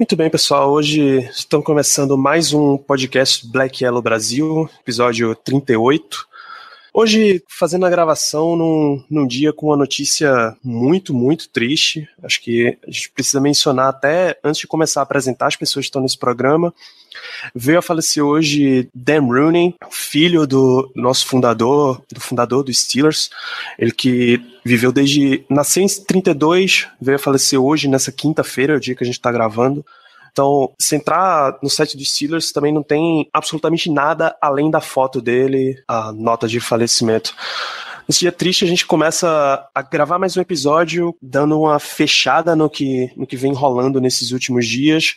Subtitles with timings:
[0.00, 0.70] muito bem, pessoal.
[0.70, 6.26] Hoje estamos começando mais um podcast Black Yellow Brasil, episódio 38.
[6.92, 12.08] Hoje, fazendo a gravação num, num dia com uma notícia muito, muito triste.
[12.22, 15.88] Acho que a gente precisa mencionar até antes de começar a apresentar as pessoas que
[15.88, 16.74] estão nesse programa.
[17.54, 23.30] Veio a falecer hoje Dan Rooney, filho do nosso fundador, do fundador dos Steelers.
[23.78, 25.44] Ele que viveu desde.
[25.48, 29.30] nasceu em 32, veio a falecer hoje, nessa quinta-feira, o dia que a gente está
[29.30, 29.84] gravando.
[30.30, 35.20] Então, se entrar no site dos Steelers, também não tem absolutamente nada além da foto
[35.20, 37.34] dele, a nota de falecimento.
[38.08, 42.68] Nesse dia triste, a gente começa a gravar mais um episódio, dando uma fechada no
[42.68, 45.14] que, no que vem rolando nesses últimos dias.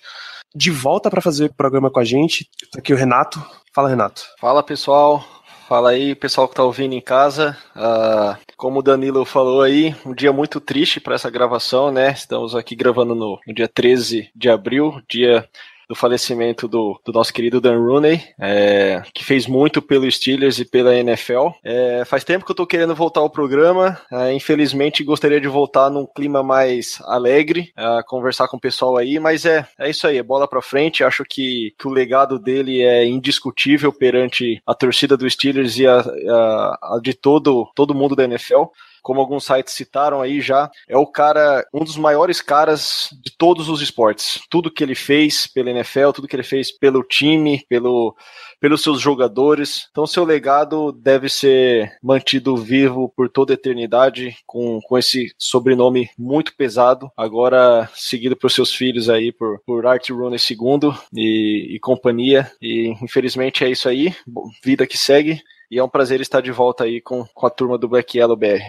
[0.56, 3.44] De volta para fazer o programa com a gente, tá aqui o Renato.
[3.74, 4.24] Fala, Renato.
[4.40, 5.26] Fala, pessoal.
[5.68, 7.58] Fala aí, pessoal que tá ouvindo em casa.
[7.74, 12.12] Uh, como o Danilo falou aí, um dia muito triste para essa gravação, né?
[12.12, 15.48] Estamos aqui gravando no, no, dia 13 de abril, dia
[15.88, 20.66] do falecimento do, do nosso querido Dan Rooney, é, que fez muito pelo Steelers e
[20.66, 21.50] pela NFL.
[21.64, 25.90] É, faz tempo que eu tô querendo voltar ao programa, é, infelizmente gostaria de voltar
[25.90, 27.72] num clima mais alegre,
[28.08, 31.24] conversar com o pessoal aí, mas é, é isso aí, é bola pra frente, acho
[31.24, 36.96] que, que o legado dele é indiscutível perante a torcida do Steelers e a, a,
[36.96, 38.64] a de todo, todo mundo da NFL
[39.04, 43.70] como alguns sites citaram aí já, é o cara, um dos maiores caras de todos
[43.70, 44.42] os esportes.
[44.50, 48.16] Tudo que ele fez pela NFL, tudo que ele fez pelo time, pelo,
[48.60, 49.90] pelos seus jogadores.
[49.92, 56.10] Então, seu legado deve ser mantido vivo por toda a eternidade, com, com esse sobrenome
[56.18, 61.80] muito pesado, agora seguido por seus filhos aí, por, por Art Rooney II e, e
[61.80, 62.50] companhia.
[62.62, 64.16] E infelizmente é isso aí,
[64.64, 65.42] vida que segue.
[65.74, 68.38] E é um prazer estar de volta aí com, com a turma do Black Yellow
[68.38, 68.62] BR.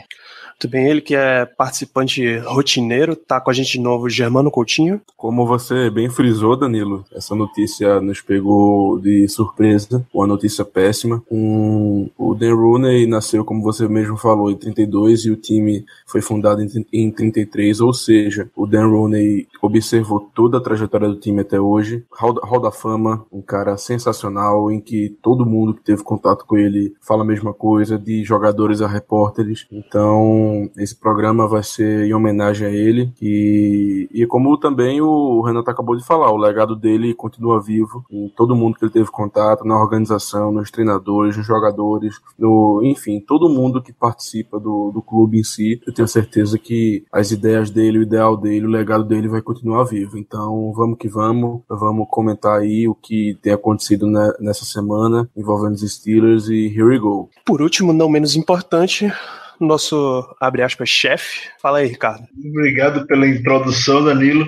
[0.54, 5.03] Muito bem, ele que é participante rotineiro, tá com a gente de novo, Germano Coutinho.
[5.16, 11.22] Como você bem frisou, Danilo, essa notícia nos pegou de surpresa, uma notícia péssima.
[11.31, 16.22] Um, o Dan Rooney nasceu, como você mesmo falou, em 32 e o time foi
[16.22, 21.41] fundado em, em 33, ou seja, o Dan Rooney observou toda a trajetória do time
[21.41, 22.04] até hoje.
[22.12, 26.56] Hall, Hall da Fama, um cara sensacional, em que todo mundo que teve contato com
[26.56, 29.66] ele fala a mesma coisa, de jogadores a repórteres.
[29.71, 35.71] Então, esse programa vai ser em homenagem a ele e, e como também o Renato
[35.71, 39.65] acabou de falar, o legado dele continua vivo em todo mundo que ele teve contato,
[39.65, 45.38] na organização, nos treinadores, nos jogadores, no, enfim, todo mundo que participa do, do clube
[45.38, 45.81] em si.
[45.87, 49.84] Eu tenho certeza que as ideias dele, o ideal dele, o legado dele vai continuar
[49.84, 50.19] vivo.
[50.19, 54.06] Então vamos que vamos, vamos comentar aí o que tem acontecido
[54.41, 57.31] nessa semana envolvendo os Steelers e here we go.
[57.45, 59.11] Por último, não menos importante,
[59.59, 61.49] nosso, abre aspas, chefe.
[61.61, 62.27] Fala aí, Ricardo.
[62.50, 64.47] Obrigado pela introdução, Danilo.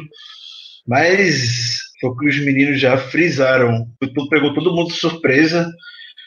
[0.86, 3.86] Mas foi o que os meninos já frisaram.
[4.30, 5.68] Pegou todo mundo de surpresa.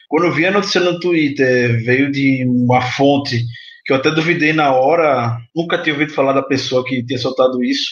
[0.10, 3.46] Quando eu vi a notícia no Twitter, veio de uma fonte
[3.86, 5.38] que eu até duvidei na hora.
[5.56, 7.92] Nunca tinha ouvido falar da pessoa que tinha soltado isso.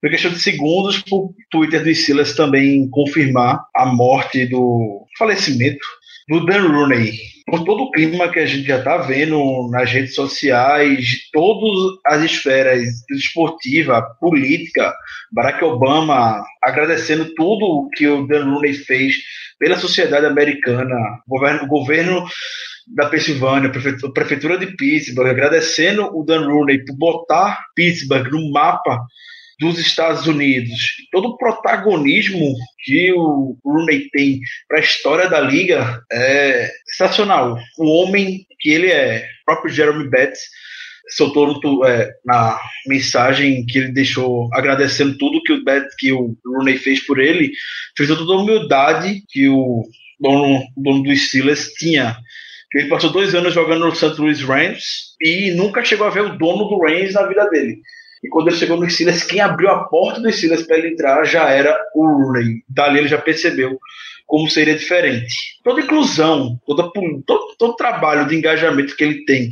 [0.00, 5.86] Foi questão de segundos para o Twitter do Silas também confirmar a morte do falecimento
[6.28, 7.12] do Dan Rooney.
[7.46, 11.98] Por todo o clima que a gente já está vendo nas redes sociais, de todas
[12.06, 14.94] as esferas, esportiva, política,
[15.30, 19.16] Barack Obama agradecendo tudo que o Dan Rooney fez
[19.58, 20.96] pela sociedade americana,
[21.26, 22.26] o governo, o governo
[22.94, 29.04] da Pensilvânia, a prefeitura de Pittsburgh, agradecendo o Dan Rooney por botar Pittsburgh no mapa
[29.58, 30.72] dos Estados Unidos,
[31.10, 32.54] todo o protagonismo
[32.84, 37.58] que o Rooney tem para a história da liga é sensacional.
[37.78, 40.40] O homem que ele é, o próprio Jeremy Betts
[41.10, 46.36] soltou no, é, na mensagem que ele deixou agradecendo tudo que o Bet, que o
[46.44, 47.52] Rooney fez por ele,
[47.96, 49.82] fez toda a humildade que o
[50.20, 52.16] dono, dono do Steelers tinha.
[52.74, 54.18] Ele passou dois anos jogando no St.
[54.18, 57.80] Louis Rams e nunca chegou a ver o dono do Rams na vida dele.
[58.24, 61.24] E quando ele chegou no Steelers, quem abriu a porta do Steelers para ele entrar
[61.24, 62.64] já era o Rooney.
[62.66, 63.78] Dali ele já percebeu
[64.26, 65.34] como seria diferente.
[65.62, 66.90] Toda inclusão, toda,
[67.26, 69.50] todo, todo trabalho de engajamento que ele tem,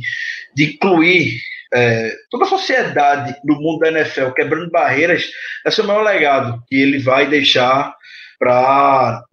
[0.55, 1.37] de incluir
[1.71, 5.29] é, toda a sociedade do mundo da NFL, quebrando barreiras,
[5.65, 7.95] esse é o maior legado que ele vai deixar
[8.39, 9.23] para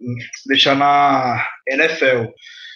[0.45, 2.31] deixar na NFL.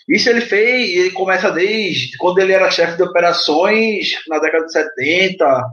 [0.10, 4.72] Isso ele fez, ele começa desde quando ele era chefe de operações na década de
[4.72, 5.64] 70,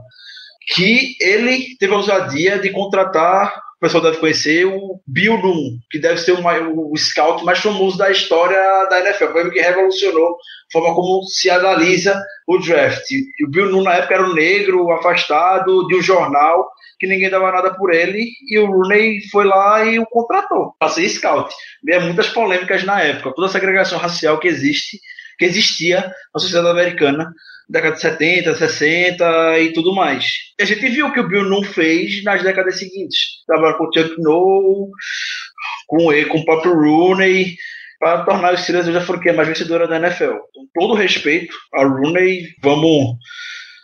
[0.67, 5.99] que ele teve a ousadia de contratar, o pessoal deve conhecer, o Bill Noon, que
[5.99, 10.71] deve ser o, o scout mais famoso da história da NFL, foi que revolucionou a
[10.71, 13.11] forma como se analisa o draft.
[13.11, 16.69] E o Bill Noon, na época, era um negro, afastado de um jornal,
[17.03, 20.87] que ninguém dava nada por ele, e o Rooney foi lá e o contratou para
[20.87, 21.53] ser scout.
[21.85, 25.01] Havia muitas polêmicas na época, toda a segregação racial que existe,
[25.37, 25.99] que existia
[26.33, 27.33] na sociedade americana
[27.73, 30.25] década de 70, 60 e tudo mais.
[30.59, 33.43] E a gente viu que o Bill não fez nas décadas seguintes.
[33.47, 34.91] Trabalhou com o Chuck Noll,
[35.87, 35.97] com,
[36.29, 37.55] com o próprio Rooney,
[37.99, 40.33] para tornar os Steelers hoje a franquia mais vencedora da NFL.
[40.53, 43.17] Com todo respeito ao Rooney, vamos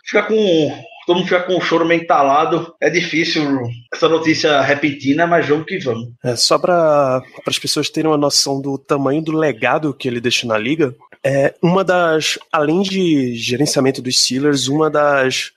[0.06, 2.72] ficar com todo mundo fica com o choro meio entalado.
[2.80, 6.10] É difícil essa notícia repentina, mas vamos que vamos.
[6.22, 10.46] É, só para as pessoas terem uma noção do tamanho do legado que ele deixa
[10.46, 10.94] na liga,
[11.24, 15.52] é uma das, além de gerenciamento dos Steelers, uma das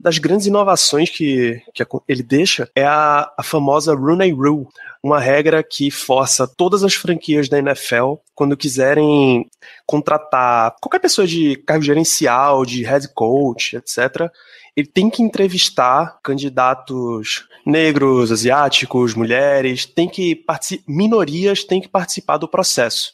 [0.00, 4.66] das grandes inovações que, que ele deixa é a, a famosa Rooney Rule,
[5.02, 9.46] uma regra que força todas as franquias da NFL, quando quiserem
[9.86, 14.30] contratar qualquer pessoa de cargo gerencial, de head coach, etc.,
[14.74, 20.42] ele tem que entrevistar candidatos negros, asiáticos, mulheres, tem que
[20.86, 23.12] minorias têm que participar do processo.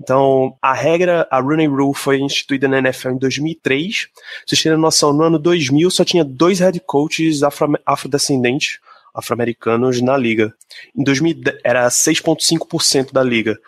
[0.00, 4.08] Então, a regra, a Rooney Rule foi instituída na NFL em 2003.
[4.46, 8.78] Vocês terem noção, no ano 2000 só tinha dois head coaches afro, afrodescendentes,
[9.12, 10.54] afro-americanos na liga.
[10.96, 13.58] Em 2010, era 6,5% da liga.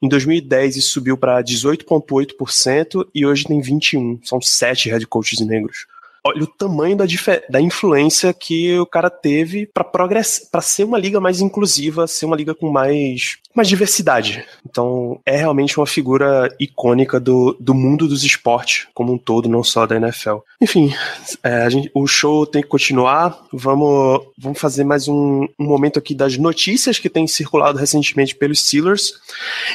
[0.00, 4.20] Em 2010 isso subiu para 18,8% e hoje tem 21.
[4.22, 5.86] São sete head coaches negros
[6.24, 7.04] olha o tamanho da,
[7.48, 12.54] da influência que o cara teve para ser uma liga mais inclusiva, ser uma liga
[12.54, 14.44] com mais, mais diversidade.
[14.64, 19.64] Então, é realmente uma figura icônica do, do mundo dos esportes como um todo, não
[19.64, 20.38] só da NFL.
[20.60, 20.94] Enfim,
[21.42, 23.38] é, gente, o show tem que continuar.
[23.52, 28.60] Vamos, vamos fazer mais um, um momento aqui das notícias que têm circulado recentemente pelos
[28.60, 29.14] Steelers.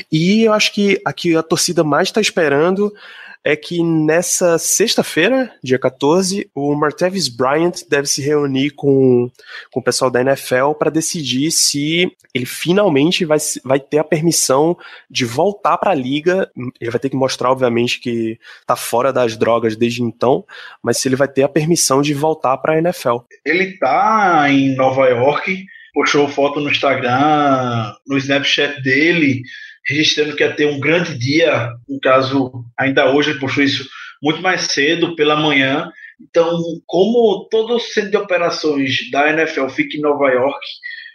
[0.09, 2.93] E eu acho que aqui a torcida mais está esperando
[3.47, 9.31] é que nessa sexta-feira, dia 14, o Martavis Bryant deve se reunir com,
[9.71, 14.77] com o pessoal da NFL para decidir se ele finalmente vai, vai ter a permissão
[15.09, 16.51] de voltar para a liga.
[16.77, 20.43] Ele vai ter que mostrar, obviamente, que está fora das drogas desde então,
[20.83, 23.19] mas se ele vai ter a permissão de voltar para a NFL.
[23.45, 29.41] Ele está em Nova York, postou foto no Instagram, no Snapchat dele
[29.87, 33.87] registrando que ia ter um grande dia, no caso, ainda hoje ele postou isso
[34.21, 35.91] muito mais cedo, pela manhã.
[36.19, 40.59] Então, como todo o centro de operações da NFL fica em Nova York,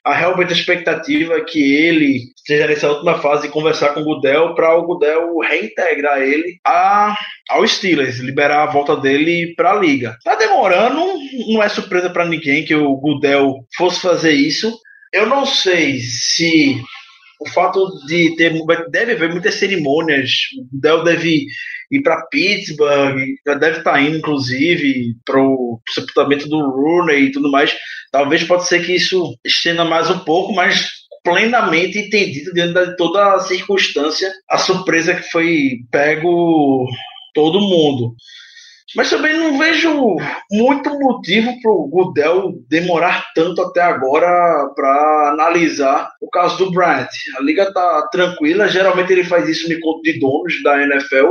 [0.04, 4.54] a realmente expectativa é que ele esteja nessa última fase de conversar com o Gudel
[4.54, 7.16] para o Gudel reintegrar ele a,
[7.48, 10.16] ao Steelers, liberar a volta dele para a liga.
[10.24, 11.00] Tá demorando,
[11.48, 14.76] não é surpresa para ninguém que o Gudel fosse fazer isso.
[15.12, 16.80] Eu não sei se
[17.42, 18.52] o fato de ter
[18.90, 21.46] deve haver muitas cerimônias, o Dell deve
[21.90, 27.32] ir para Pittsburgh, já deve estar tá indo inclusive para o sepultamento do Rooney e
[27.32, 27.76] tudo mais.
[28.10, 30.90] Talvez pode ser que isso estenda mais um pouco, mas
[31.24, 36.86] plenamente entendido dentro de toda a circunstância, a surpresa que foi pego
[37.34, 38.14] todo mundo.
[38.94, 40.16] Mas também não vejo
[40.50, 47.08] muito motivo para o Goodell demorar tanto até agora para analisar o caso do Bryant.
[47.38, 51.30] A liga está tranquila, geralmente ele faz isso no encontro de donos da NFL,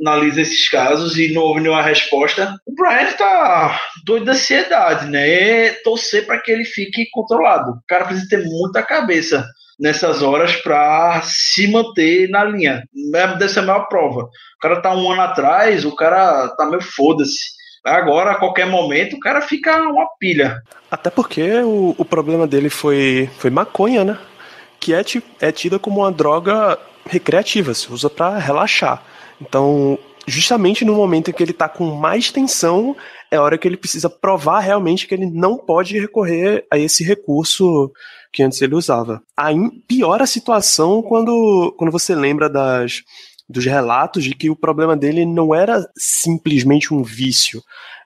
[0.00, 2.56] analisa esses casos e não houve nenhuma resposta.
[2.66, 5.28] O Bryant está doido de ansiedade, né?
[5.28, 7.72] É torcer para que ele fique controlado.
[7.72, 9.46] O cara precisa ter muita cabeça
[9.78, 12.84] nessas horas para se manter na linha.
[13.10, 14.22] Deve ser a maior prova.
[14.22, 17.62] O cara tá um ano atrás, o cara tá meio foda-se.
[17.84, 20.62] Agora, a qualquer momento, o cara fica uma pilha.
[20.90, 24.18] Até porque o, o problema dele foi, foi maconha, né?
[24.78, 25.02] Que é,
[25.40, 29.02] é tida como uma droga recreativa, se usa para relaxar.
[29.40, 32.96] Então, justamente no momento em que ele tá com mais tensão,
[33.30, 37.02] é a hora que ele precisa provar realmente que ele não pode recorrer a esse
[37.02, 37.90] recurso
[38.32, 39.22] que antes ele usava.
[39.36, 39.54] Aí
[39.86, 43.02] piora a situação quando, quando você lembra das,
[43.48, 47.62] dos relatos de que o problema dele não era simplesmente um vício,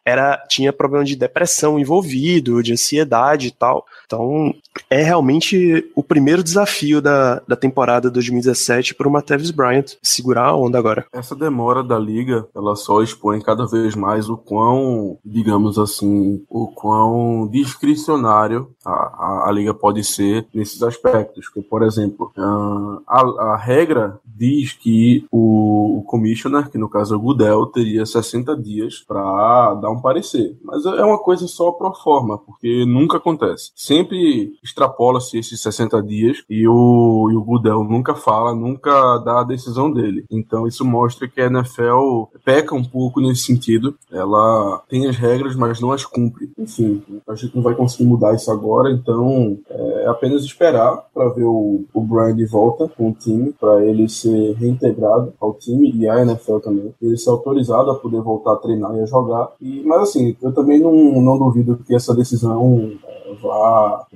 [0.06, 3.84] era tinha problema de depressão envolvido, de ansiedade e tal.
[4.06, 4.54] Então,
[4.88, 10.56] é realmente o primeiro desafio da, da temporada 2017 para o Matthews Bryant segurar a
[10.56, 11.06] onda agora.
[11.12, 16.68] Essa demora da liga, ela só expõe cada vez mais o quão, digamos assim, o
[16.68, 21.46] quão discricionário a, a, a liga pode ser nesses aspectos.
[21.46, 23.20] Porque, por exemplo, ah, a,
[23.54, 28.56] a regra diz que o, o commissioner, que no caso é o Goodell, teria 60
[28.56, 30.56] dias para dar um parecer.
[30.62, 33.70] Mas é uma coisa só pro forma, porque nunca acontece.
[33.74, 39.44] Sempre extrapola-se esses 60 dias e o, e o Goodell nunca fala, nunca dá a
[39.44, 40.24] decisão dele.
[40.30, 43.96] Então isso mostra que a NFL peca um pouco nesse sentido.
[44.10, 46.50] Ela tem as regras, mas não as cumpre.
[46.58, 51.44] Enfim, a gente não vai conseguir mudar isso agora, então é apenas esperar para ver
[51.44, 56.08] o, o Brian de volta com o time, para ele ser reintegrado ao time e
[56.08, 56.94] a NFL também.
[57.00, 59.52] Ele ser autorizado a poder voltar a treinar e a jogar.
[59.60, 62.92] E, mas assim, eu também não, não duvido que essa decisão
[63.34, 64.06] vá,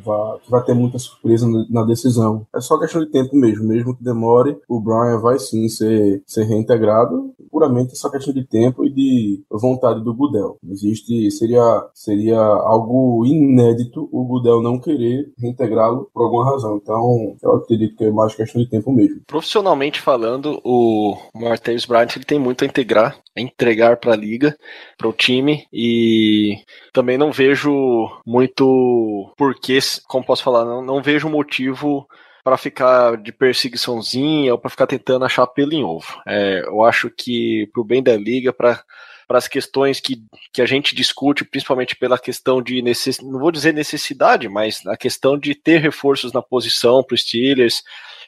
[0.43, 2.47] que vai ter muita surpresa na decisão.
[2.55, 6.45] É só questão de tempo mesmo, mesmo que demore, o Brian vai sim ser, ser
[6.45, 10.59] reintegrado, puramente só questão de tempo e de vontade do Gudel.
[10.69, 16.79] Existe, seria, seria algo inédito o Gudel não querer reintegrá-lo por alguma razão.
[16.83, 19.21] Então, eu acredito que é mais questão de tempo mesmo.
[19.27, 24.57] Profissionalmente falando, o Martins Bryant ele tem muito a integrar, a entregar para a liga,
[24.97, 26.57] para o time e
[26.93, 27.71] também não vejo
[28.27, 28.65] muito
[29.37, 32.07] porquê, como posso falar, não, não vejo motivo
[32.43, 36.21] para ficar de perseguiçãozinha ou para ficar tentando achar pelo em ovo.
[36.27, 38.83] É, eu acho que pro bem da liga, para
[39.31, 40.17] para as questões que,
[40.53, 44.97] que a gente discute, principalmente pela questão de necess, não vou dizer necessidade, mas a
[44.97, 47.85] questão de ter reforços na posição para os Steelers,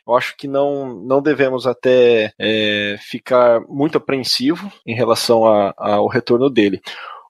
[0.07, 5.45] eu acho que não, não devemos até é, ficar muito apreensivo em relação
[5.77, 6.81] ao retorno dele.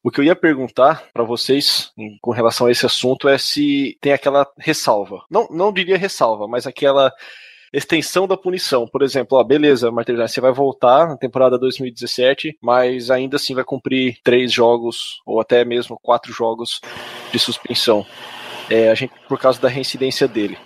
[0.03, 4.13] O que eu ia perguntar para vocês com relação a esse assunto é se tem
[4.13, 5.23] aquela ressalva.
[5.31, 7.13] Não, não diria ressalva, mas aquela
[7.73, 8.87] extensão da punição.
[8.87, 13.65] Por exemplo, ó, beleza, Martin, você vai voltar na temporada 2017, mas ainda assim vai
[13.65, 16.81] cumprir três jogos ou até mesmo quatro jogos
[17.33, 18.05] de suspensão.
[18.69, 20.59] É, a gente por causa da reincidência dele.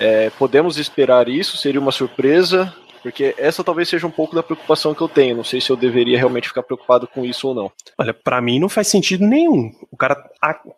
[0.00, 1.56] É, podemos esperar isso?
[1.56, 2.74] Seria uma surpresa?
[3.02, 5.36] Porque essa talvez seja um pouco da preocupação que eu tenho.
[5.36, 7.72] Não sei se eu deveria realmente ficar preocupado com isso ou não.
[7.96, 9.72] Olha, para mim não faz sentido nenhum.
[9.90, 10.14] O cara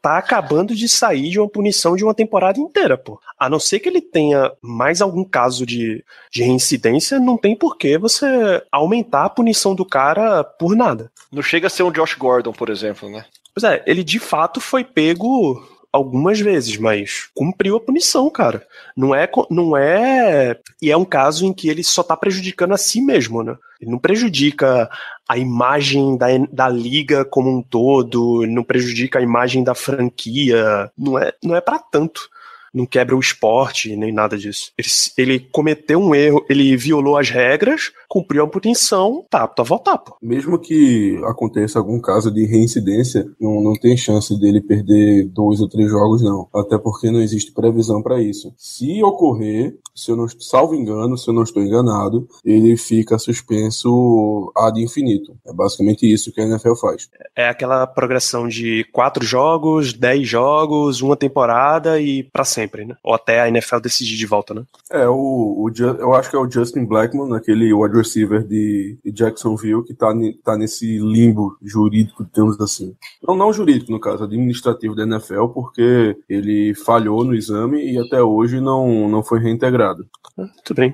[0.03, 3.21] tá acabando de sair de uma punição de uma temporada inteira, pô.
[3.39, 7.77] A não ser que ele tenha mais algum caso de, de reincidência, não tem por
[7.77, 11.11] que você aumentar a punição do cara por nada.
[11.33, 13.25] Não chega a ser um Josh Gordon, por exemplo, né?
[13.55, 15.61] Pois é, ele de fato foi pego
[15.92, 18.66] algumas vezes, mas cumpriu a punição, cara.
[18.97, 20.59] Não é, não é.
[20.80, 23.56] E é um caso em que ele só tá prejudicando a si mesmo, né?
[23.80, 24.90] Ele não prejudica
[25.28, 30.90] a imagem da, da liga como um todo, não prejudica a imagem da franquia.
[30.97, 32.28] Não é, não é para tanto
[32.73, 34.73] não quebra o esporte, nem nada disso.
[34.78, 39.64] Ele, ele, cometeu um erro, ele violou as regras, cumpriu a punição, tá apto a
[39.64, 40.17] voltar, pô.
[40.21, 45.69] Mesmo que aconteça algum caso de reincidência, não, não tem chance dele perder dois ou
[45.69, 46.49] três jogos, não.
[46.52, 48.52] Até porque não existe previsão para isso.
[48.57, 54.52] Se ocorrer, se eu não salvo engano, se eu não estou enganado, ele fica suspenso
[54.57, 55.37] ad infinito.
[55.47, 57.09] É basicamente isso que a NFL faz.
[57.37, 62.97] É aquela progressão de quatro jogos, dez jogos, uma temporada e para sempre né?
[63.02, 64.64] Ou até a NFL decidir de volta, né?
[64.90, 69.85] É, o, o eu acho que é o Justin Blackman, aquele wide receiver de, Jacksonville,
[69.85, 70.12] que tá,
[70.45, 72.95] tá nesse limbo jurídico, digamos assim.
[73.26, 78.23] Não, não jurídico, no caso, administrativo da NFL, porque ele falhou no exame e até
[78.23, 80.07] hoje não, não foi reintegrado.
[80.38, 80.90] Ah, muito bem.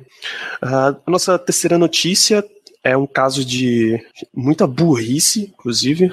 [0.62, 2.44] Uh, a nossa terceira notícia
[2.82, 4.00] é um caso de
[4.34, 6.12] muita burrice, inclusive.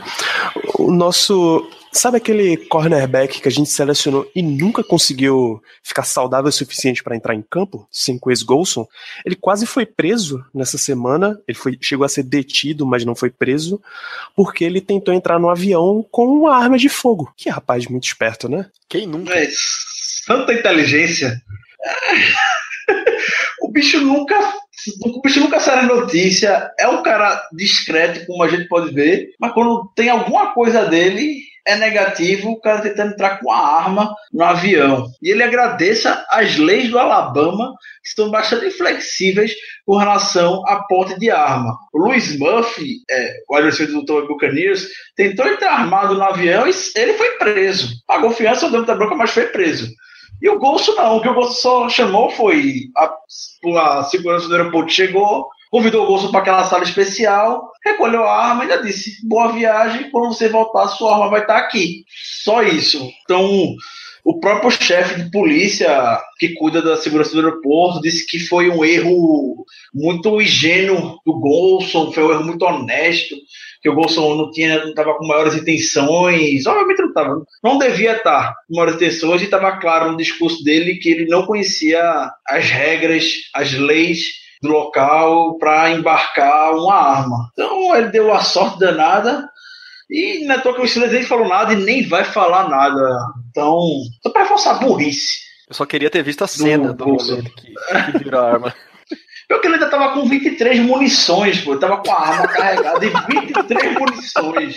[0.79, 6.51] O nosso Sabe aquele cornerback que a gente selecionou e nunca conseguiu ficar saudável o
[6.51, 7.87] suficiente para entrar em campo?
[8.23, 8.87] Quez Golson?
[9.23, 11.39] Ele quase foi preso nessa semana.
[11.47, 13.79] Ele foi, chegou a ser detido, mas não foi preso,
[14.35, 17.31] porque ele tentou entrar no avião com uma arma de fogo.
[17.37, 18.65] Que rapaz muito esperto, né?
[18.89, 19.31] Quem nunca?
[19.37, 19.47] É,
[20.25, 21.39] tanta inteligência.
[23.61, 24.35] o bicho nunca.
[25.05, 26.71] O bicho nunca sai na notícia.
[26.79, 31.52] É um cara discreto, como a gente pode ver, mas quando tem alguma coisa dele,
[31.65, 35.07] é negativo o cara tentando entrar com a arma no avião.
[35.21, 39.53] E ele agradeça as leis do Alabama, que estão bastante flexíveis
[39.85, 41.77] com relação à porte de arma.
[41.93, 46.73] O Louis Murphy, é, o adversário do Tampa Buccaneers, tentou entrar armado no avião e
[46.95, 47.95] ele foi preso.
[48.05, 49.89] Pagou fiança dentro da bronca, mas foi preso.
[50.41, 53.09] E o Golso não, o que o Golso só chamou foi a,
[53.79, 58.63] a segurança do aeroporto chegou, convidou o Golson para aquela sala especial, recolheu a arma
[58.63, 62.05] e ainda disse: boa viagem, quando você voltar, sua arma vai estar aqui.
[62.43, 63.09] Só isso.
[63.23, 63.75] Então,
[64.23, 68.85] o próprio chefe de polícia que cuida da segurança do aeroporto disse que foi um
[68.85, 73.35] erro muito ingênuo do Golson, foi um erro muito honesto,
[73.81, 78.15] que o Golson não tinha, não estava com maiores intenções, obviamente não estava, não devia
[78.15, 82.69] estar com maiores intenções e estava claro no discurso dele que ele não conhecia as
[82.69, 87.49] regras, as leis do local para embarcar uma arma.
[87.51, 89.47] Então ele deu a sorte danada
[90.09, 93.19] e é toa que o Silas nem falou nada e nem vai falar nada.
[93.51, 93.77] Então,
[94.21, 95.43] só para reforçar a burrice.
[95.67, 97.35] Eu só queria ter visto a cena do, Bolsa.
[97.35, 97.73] momento que,
[98.11, 98.75] que virou a arma.
[99.53, 101.73] Pior que ele ainda tava com 23 munições, pô.
[101.73, 104.75] Ele tava com a arma carregada e 23 munições.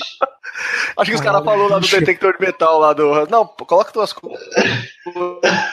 [0.99, 3.26] Acho que os caras falaram lá no detector de metal lá do.
[3.30, 4.37] Não, coloca tuas co-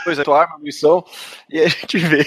[0.06, 1.04] coisas, tua arma, munição,
[1.50, 2.26] e aí a gente vê.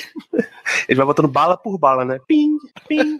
[0.88, 2.18] Ele vai botando bala por bala, né?
[2.28, 3.18] Pim, pim.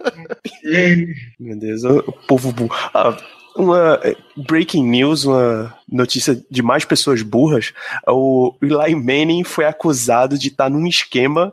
[1.39, 2.75] Meu Deus, o povo burro.
[2.93, 3.15] Ah,
[3.55, 7.73] uma eh, breaking news, uma notícia de mais pessoas burras.
[8.07, 11.51] O Eli Manning foi acusado de estar num esquema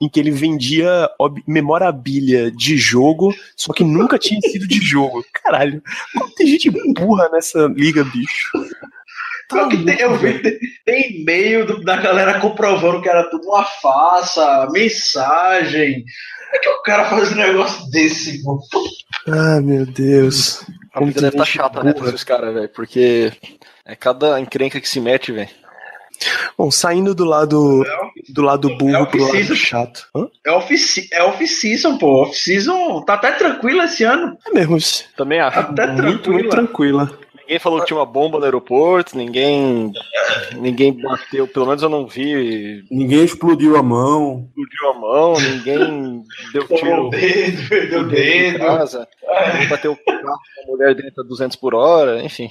[0.00, 1.08] em que ele vendia
[1.46, 5.24] memorabilia de jogo, só que nunca tinha sido de jogo.
[5.42, 5.82] Caralho,
[6.16, 8.50] como tem gente burra nessa liga, bicho?
[9.48, 13.62] Tá tem, eu vi, tem, tem e-mail do- da galera comprovando que era tudo uma
[13.64, 16.02] farsa, mensagem.
[16.04, 18.58] Como é que o cara faz um negócio desse, pô?
[19.28, 20.64] Ah, meu Deus.
[20.94, 22.04] A vida deve estar gente chata, né, burra.
[22.04, 23.32] pra esses caras, velho, porque
[23.84, 25.48] é cada encrenca que se mete, velho.
[26.56, 27.84] Bom, saindo do lado
[28.28, 30.08] do lado É burro o pro lado chato.
[30.14, 30.28] Hã?
[30.46, 32.22] É off- é off-season, pô.
[32.22, 34.36] Off-season tá até tranquilo esse ano.
[34.46, 34.78] É mesmo.
[35.16, 35.58] Também acho.
[35.58, 36.98] Até Muito, muito tranquilo.
[37.06, 37.24] tranquila.
[37.44, 39.92] Ninguém falou que tinha uma bomba no aeroporto, ninguém.
[40.56, 42.82] Ninguém bateu, pelo menos eu não vi.
[42.90, 44.48] Ninguém explodiu a mão.
[44.48, 46.22] Explodiu a mão, ninguém
[46.54, 48.58] deu tiro o dedo, perdeu o em dedo.
[48.60, 49.06] casa,
[49.52, 52.50] ninguém bateu o carro com a mulher dentro a 200 por hora, enfim.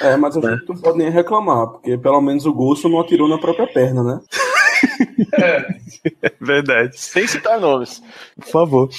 [0.00, 3.28] É, mas a gente não pode nem reclamar, porque pelo menos o Golson não atirou
[3.28, 4.20] na própria perna, né?
[6.22, 6.98] É verdade.
[6.98, 8.02] Sem citar nomes.
[8.36, 8.90] Por favor.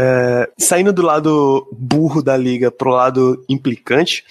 [0.00, 4.24] É, saindo do lado burro da liga pro lado implicante,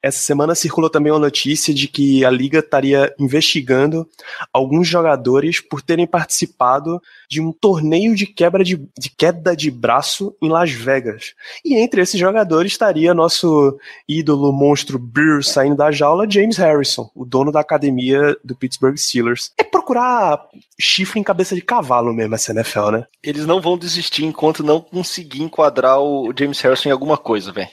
[0.00, 4.08] essa semana circulou também uma notícia de que a liga estaria investigando
[4.52, 10.34] alguns jogadores por terem participado de um torneio de quebra de, de queda de braço
[10.40, 11.34] em Las Vegas.
[11.64, 17.24] E entre esses jogadores estaria nosso ídolo monstro Beer saindo da jaula, James Harrison, o
[17.24, 19.52] dono da academia do Pittsburgh Steelers.
[19.58, 20.46] É procurar
[20.78, 23.06] chifre em cabeça de cavalo mesmo essa NFL, né?
[23.22, 27.70] Eles não vão desistir enquanto não conseguir enquadrar o James Harrison em alguma coisa, velho.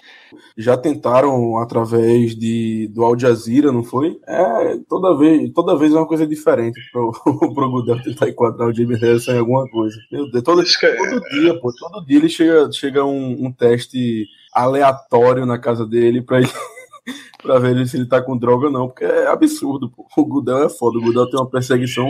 [0.57, 4.17] Já tentaram através de, do Al Jazeera, não foi?
[4.25, 7.11] É, toda vez, toda vez é uma coisa diferente pro,
[7.53, 9.97] pro Gudel tentar enquadrar o James Harrison em alguma coisa.
[10.09, 14.25] Meu Deus, todo, é- todo dia, pô, todo dia ele chega, chega um, um teste
[14.53, 16.47] aleatório na casa dele pra ele.
[17.43, 20.07] pra ver se ele tá com droga ou não, porque é absurdo, pô.
[20.15, 22.07] O Gudel é foda, o Gudel tem uma perseguição,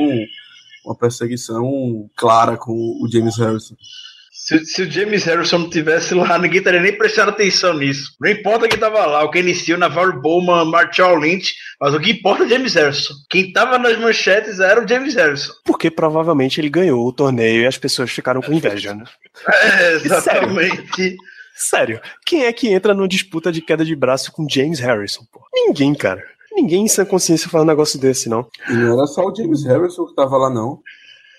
[0.85, 3.75] uma perseguição clara com o James Harrison.
[4.47, 8.13] Se, se o James Harrison não tivesse lá, ninguém estaria nem prestando atenção nisso.
[8.17, 12.11] Não importa quem tava lá, o que iniciou Navarro Bowman, Marshall Lynch, mas o que
[12.11, 13.13] importa é o James Harrison.
[13.29, 15.51] Quem tava nas manchetes era o James Harrison.
[15.65, 19.03] Porque provavelmente ele ganhou o torneio e as pessoas ficaram com inveja, né?
[19.81, 21.17] É, exatamente.
[21.53, 25.41] Sério, quem é que entra numa disputa de queda de braço com James Harrison, pô?
[25.53, 26.23] Ninguém, cara.
[26.53, 28.47] Ninguém em sã consciência faz um negócio desse, não.
[28.69, 30.79] E não era só o James Harrison que estava lá, não.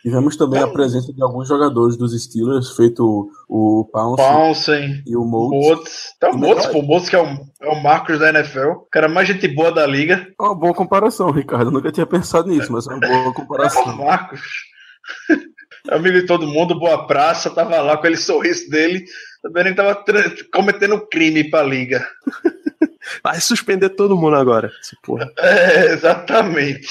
[0.02, 5.24] Tivemos também a presença de alguns jogadores dos Steelers, feito o Pounce Pounsen, e o.
[5.24, 6.14] Botes.
[6.16, 7.26] Até o Botes, pô, o Botes que é o,
[7.62, 8.68] é o Marcos da NFL.
[8.70, 10.26] O cara mais gente boa da liga.
[10.40, 11.66] É uma boa comparação, Ricardo.
[11.66, 13.96] Eu nunca tinha pensado nisso, mas é uma boa É o comparação.
[13.96, 14.40] Marcos.
[15.90, 19.04] Amigo de todo mundo, boa praça, tava lá com aquele sorriso dele.
[19.42, 20.04] Também ele tava
[20.52, 22.06] cometendo crime pra liga.
[23.22, 24.70] Vai suspender todo mundo agora.
[24.80, 25.32] Essa porra.
[25.38, 26.86] É, exatamente.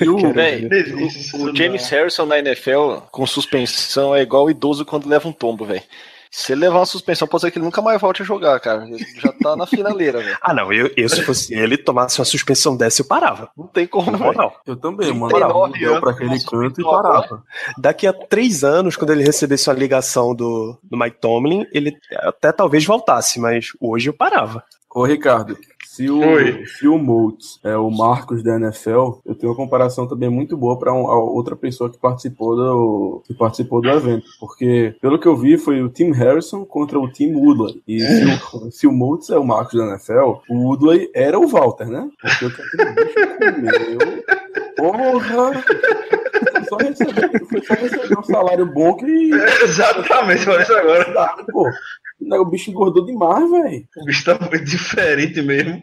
[0.00, 4.50] Se o, Véi, Não isso, o James Harrison na NFL com suspensão é igual o
[4.50, 5.82] idoso quando leva um tombo, velho.
[6.30, 8.84] Se ele levar uma suspensão, pode ser que ele nunca mais volte a jogar, cara.
[8.86, 10.38] Ele já tá na finaleira, velho.
[10.40, 10.72] Ah, não.
[10.72, 13.50] Eu, eu, se fosse ele, tomasse uma suspensão dessa, eu parava.
[13.58, 14.24] Não tem como, velho.
[14.24, 14.60] moral.
[14.64, 15.34] eu também, mano.
[15.34, 17.42] 39 Eu anos, pra aquele canto e parava.
[17.76, 22.52] Daqui a três anos, quando ele recebesse uma ligação do, do Mike Tomlin, ele até
[22.52, 24.62] talvez voltasse, mas hoje eu parava.
[24.94, 25.58] Ô, Ricardo,
[25.90, 26.64] se o, Oi.
[26.66, 30.78] se o Moulds é o Marcos da NFL, eu tenho uma comparação também muito boa
[30.78, 35.58] para outra pessoa que participou do que participou do evento, porque pelo que eu vi
[35.58, 37.82] foi o Tim Harrison contra o Tim Woodley.
[37.88, 41.48] E se o, se o Moulds é o Marcos da NFL, o Woodley era o
[41.48, 42.08] Walter, né?
[42.22, 44.39] Porque o que aquele bicho
[44.76, 45.64] Porra!
[46.68, 49.30] só receber, foi só receber um salário bom que.
[49.62, 51.34] Exatamente, falei isso agora.
[51.50, 51.68] Pô,
[52.20, 53.84] o bicho engordou demais, velho.
[53.96, 55.82] O bicho tá muito diferente mesmo.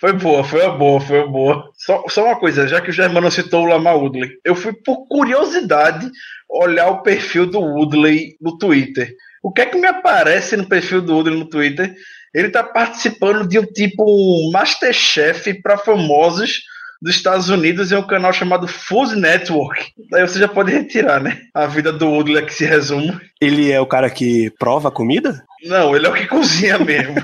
[0.00, 1.70] Foi boa, foi boa, foi boa.
[1.76, 5.06] Só, só uma coisa, já que o Germano citou o Lamar Woodley, eu fui por
[5.06, 6.10] curiosidade
[6.50, 9.14] olhar o perfil do Woodley no Twitter.
[9.42, 11.94] O que é que me aparece no perfil do Woodley no Twitter?
[12.34, 16.62] Ele tá participando de um tipo Masterchef para famosos
[17.02, 19.92] dos Estados Unidos em um canal chamado Food Network.
[20.08, 21.36] Daí você já pode retirar, né?
[21.52, 23.18] A vida do Woodley é que se resume.
[23.40, 25.44] Ele é o cara que prova a comida?
[25.64, 27.16] Não, ele é o que cozinha mesmo.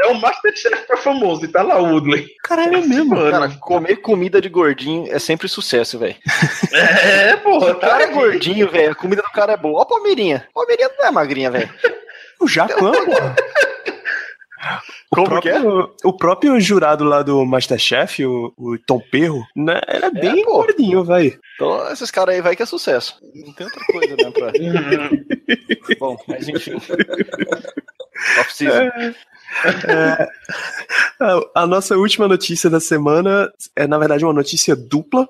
[0.00, 2.26] é um Masterchef pra famoso, e tá lá o Woodley.
[2.44, 3.14] Caralho, é mesmo.
[3.30, 6.16] Cara, comer comida de gordinho é sempre sucesso, velho.
[6.72, 8.92] É, porra, O cara é gordinho, velho.
[8.92, 9.80] A comida do cara é boa.
[9.80, 10.46] Ó a Palmeirinha.
[10.54, 11.68] Palmeirinha não é magrinha, velho.
[12.40, 13.12] O Jacan, pô.
[15.12, 15.60] O Como que é?
[15.60, 20.58] próprio, o próprio jurado lá do Masterchef, o, o Tom Perro, né, era bem pô.
[20.58, 21.38] gordinho, velho.
[21.54, 23.16] Então, esses caras aí vai que é sucesso.
[23.34, 24.52] Não tem outra coisa, né, pra...
[25.98, 26.74] Bom, mas enfim.
[28.40, 28.90] Off-season.
[29.88, 30.28] É,
[31.20, 35.28] a, a nossa última notícia da semana é, na verdade, uma notícia dupla.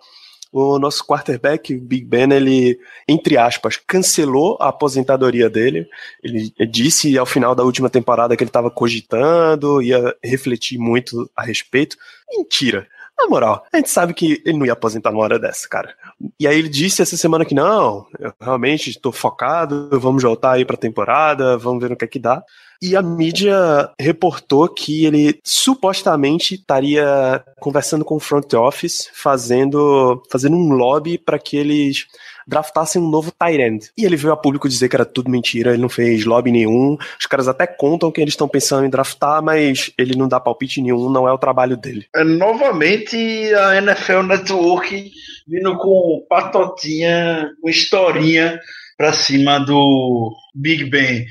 [0.52, 5.86] O nosso quarterback, Big Ben, ele, entre aspas, cancelou a aposentadoria dele.
[6.22, 11.42] Ele disse ao final da última temporada que ele estava cogitando, ia refletir muito a
[11.42, 11.96] respeito.
[12.30, 12.88] Mentira.
[13.18, 15.94] Na moral, a gente sabe que ele não ia aposentar numa hora dessa, cara.
[16.38, 20.64] E aí ele disse essa semana que não, eu realmente estou focado, vamos voltar aí
[20.64, 22.42] pra temporada, vamos ver no que é que dá.
[22.80, 30.56] E a mídia reportou que ele supostamente estaria conversando com o front office, fazendo, fazendo
[30.56, 32.06] um lobby para que eles
[32.46, 33.90] draftassem um novo end.
[33.96, 36.96] E ele veio a público dizer que era tudo mentira, ele não fez lobby nenhum.
[37.18, 40.80] Os caras até contam que eles estão pensando em draftar, mas ele não dá palpite
[40.80, 42.06] nenhum, não é o trabalho dele.
[42.14, 43.16] É novamente
[43.54, 45.10] a NFL Network
[45.46, 48.60] vindo com patotinha, com historinha
[48.96, 51.26] pra cima do Big Ben.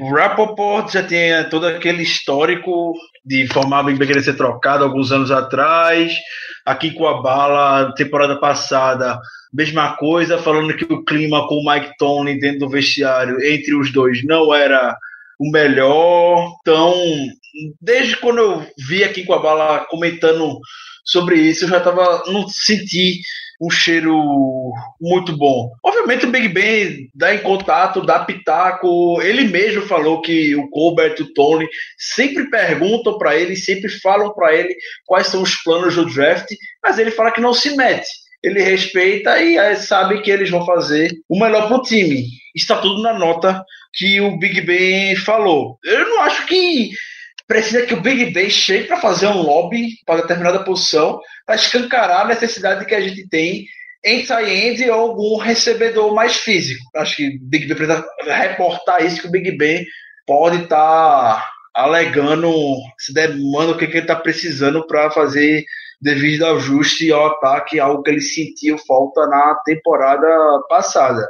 [0.00, 5.12] O Rappaport já tinha todo aquele histórico de informar Big Ben querer ser trocado alguns
[5.12, 6.14] anos atrás.
[6.64, 9.18] Aqui com a bala, temporada passada,
[9.54, 13.92] mesma coisa, falando que o clima com o Mike Tony dentro do vestiário entre os
[13.92, 14.96] dois não era
[15.38, 16.52] o melhor.
[16.60, 16.94] Então,
[17.80, 20.58] desde quando eu vi aqui com a bala comentando
[21.04, 22.24] sobre isso, eu já tava.
[22.26, 23.20] não senti
[23.60, 24.12] um cheiro
[25.00, 25.70] muito bom.
[25.82, 29.22] Obviamente o Big Ben dá em contato, dá pitaco.
[29.22, 34.34] Ele mesmo falou que o Colbert e o Tony sempre perguntam para ele, sempre falam
[34.34, 34.74] para ele
[35.06, 36.48] quais são os planos do draft,
[36.82, 38.23] mas ele fala que não se mete.
[38.44, 42.26] Ele respeita e sabe que eles vão fazer o melhor pro time.
[42.54, 45.78] Está tudo na nota que o Big Ben falou.
[45.82, 46.90] Eu não acho que
[47.48, 52.20] precisa que o Big Ben chegue para fazer um lobby para determinada posição, para escancarar
[52.20, 53.64] a necessidade que a gente tem
[54.04, 56.84] em tie-end ou algum recebedor mais físico.
[56.96, 59.86] Acho que o Big Ben precisa reportar isso, que o Big Ben
[60.26, 61.42] pode estar
[61.74, 62.52] alegando
[62.98, 65.64] se demanda o que, que ele está precisando para fazer
[66.00, 70.26] devido ao ajuste ao ataque, algo que ele sentiu falta na temporada
[70.68, 71.26] passada.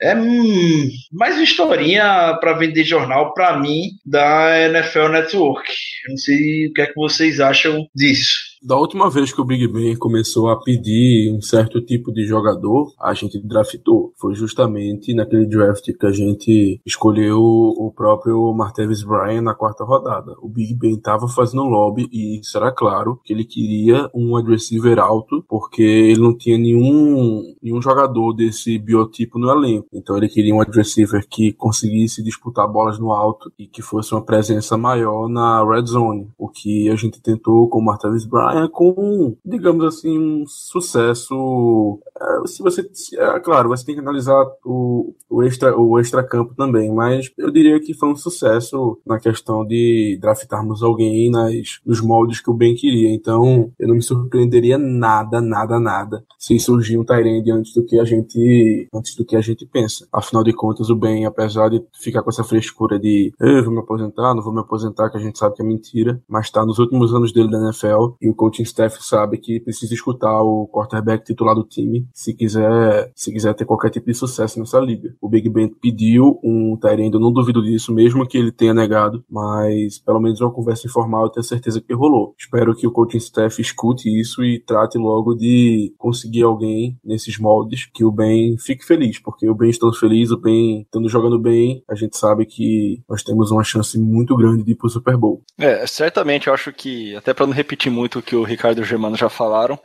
[0.00, 5.72] É hum, mais historinha para vender jornal para mim da NFL Network.
[6.08, 8.53] Não sei o que é que vocês acham disso.
[8.66, 12.94] Da última vez que o Big Ben começou a pedir um certo tipo de jogador,
[12.98, 14.14] a gente draftou.
[14.16, 20.34] Foi justamente naquele draft que a gente escolheu o próprio Martavis Bryant na quarta rodada.
[20.40, 24.98] O Big Ben estava fazendo lobby e isso era claro que ele queria um receiver
[24.98, 29.88] alto, porque ele não tinha nenhum, nenhum jogador desse biotipo no elenco.
[29.92, 34.24] Então ele queria um receiver que conseguisse disputar bolas no alto e que fosse uma
[34.24, 36.30] presença maior na red zone.
[36.38, 42.00] O que a gente tentou com o Martavis Bryant com, digamos assim, um sucesso.
[42.20, 42.88] É, se você,
[43.18, 47.50] é, claro, você tem que analisar o, o extra o extra campo também, mas eu
[47.50, 52.54] diria que foi um sucesso na questão de draftarmos alguém nas, nos moldes que o
[52.54, 53.12] Ben queria.
[53.12, 57.98] Então, eu não me surpreenderia nada, nada, nada se surgir um Tyrande antes do que
[57.98, 60.06] a gente antes do que a gente pensa.
[60.12, 63.80] Afinal de contas, o Ben, apesar de ficar com essa frescura de eu vou me
[63.80, 66.78] aposentar, não vou me aposentar, que a gente sabe que é mentira, mas tá nos
[66.78, 71.24] últimos anos dele da NFL e o coaching staff sabe que precisa escutar o quarterback
[71.24, 75.14] titular do time se quiser, se quiser ter qualquer tipo de sucesso nessa liga.
[75.20, 79.24] O Big Ben pediu um Tyrande, eu não duvido disso, mesmo que ele tenha negado,
[79.30, 82.34] mas pelo menos uma conversa informal eu tenho certeza que rolou.
[82.38, 87.88] Espero que o coaching staff escute isso e trate logo de conseguir alguém nesses moldes
[87.94, 91.82] que o Ben fique feliz, porque o Ben estando feliz, o Ben estando jogando bem,
[91.88, 95.42] a gente sabe que nós temos uma chance muito grande de ir pro Super Bowl.
[95.58, 98.82] É, certamente eu acho que, até para não repetir muito o que o Ricardo e
[98.82, 99.78] o Germano já falaram,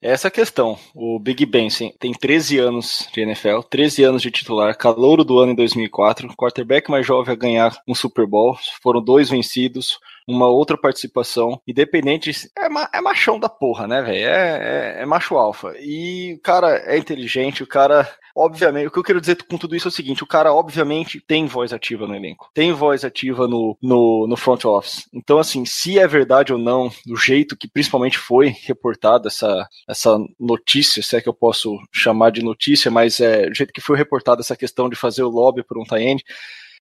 [0.00, 0.78] Essa é a questão.
[0.94, 5.52] O Big Ben tem 13 anos de NFL, 13 anos de titular, calouro do ano
[5.52, 10.76] em 2004, quarterback mais jovem a ganhar um Super Bowl, foram dois vencidos, uma outra
[10.76, 14.26] participação, independente, é, ma é machão da porra, né, velho?
[14.26, 15.74] É, é, é, macho alfa.
[15.78, 19.76] E o cara é inteligente, o cara, obviamente, o que eu quero dizer com tudo
[19.76, 23.46] isso é o seguinte: o cara, obviamente, tem voz ativa no elenco, tem voz ativa
[23.46, 25.08] no, no, no front office.
[25.12, 30.18] Então, assim, se é verdade ou não, do jeito que principalmente foi reportada essa, essa
[30.40, 33.96] notícia, se é que eu posso chamar de notícia, mas é do jeito que foi
[33.96, 36.24] reportada essa questão de fazer o lobby por um tie-end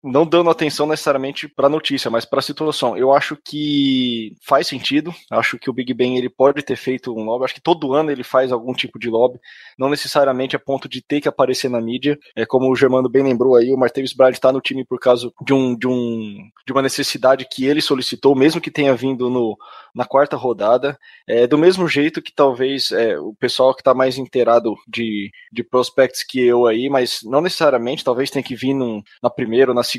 [0.06, 2.96] não dando atenção necessariamente para a notícia, mas para a situação.
[2.96, 5.14] Eu acho que faz sentido.
[5.32, 7.46] Acho que o Big Ben ele pode ter feito um lobby.
[7.46, 9.40] Acho que todo ano ele faz algum tipo de lobby,
[9.78, 12.18] não necessariamente a ponto de ter que aparecer na mídia.
[12.36, 15.32] É como o Germano bem lembrou aí, o Martavis Bryant está no time por causa
[15.42, 19.58] de um, de um de uma necessidade que ele solicitou, mesmo que tenha vindo no,
[19.94, 20.98] na quarta rodada.
[21.28, 25.64] É, do mesmo jeito que talvez é, o pessoal que está mais inteirado de, de
[25.64, 29.76] prospects que eu aí, mas não necessariamente, talvez tenha que vir num, na primeira ou
[29.76, 29.95] na segunda,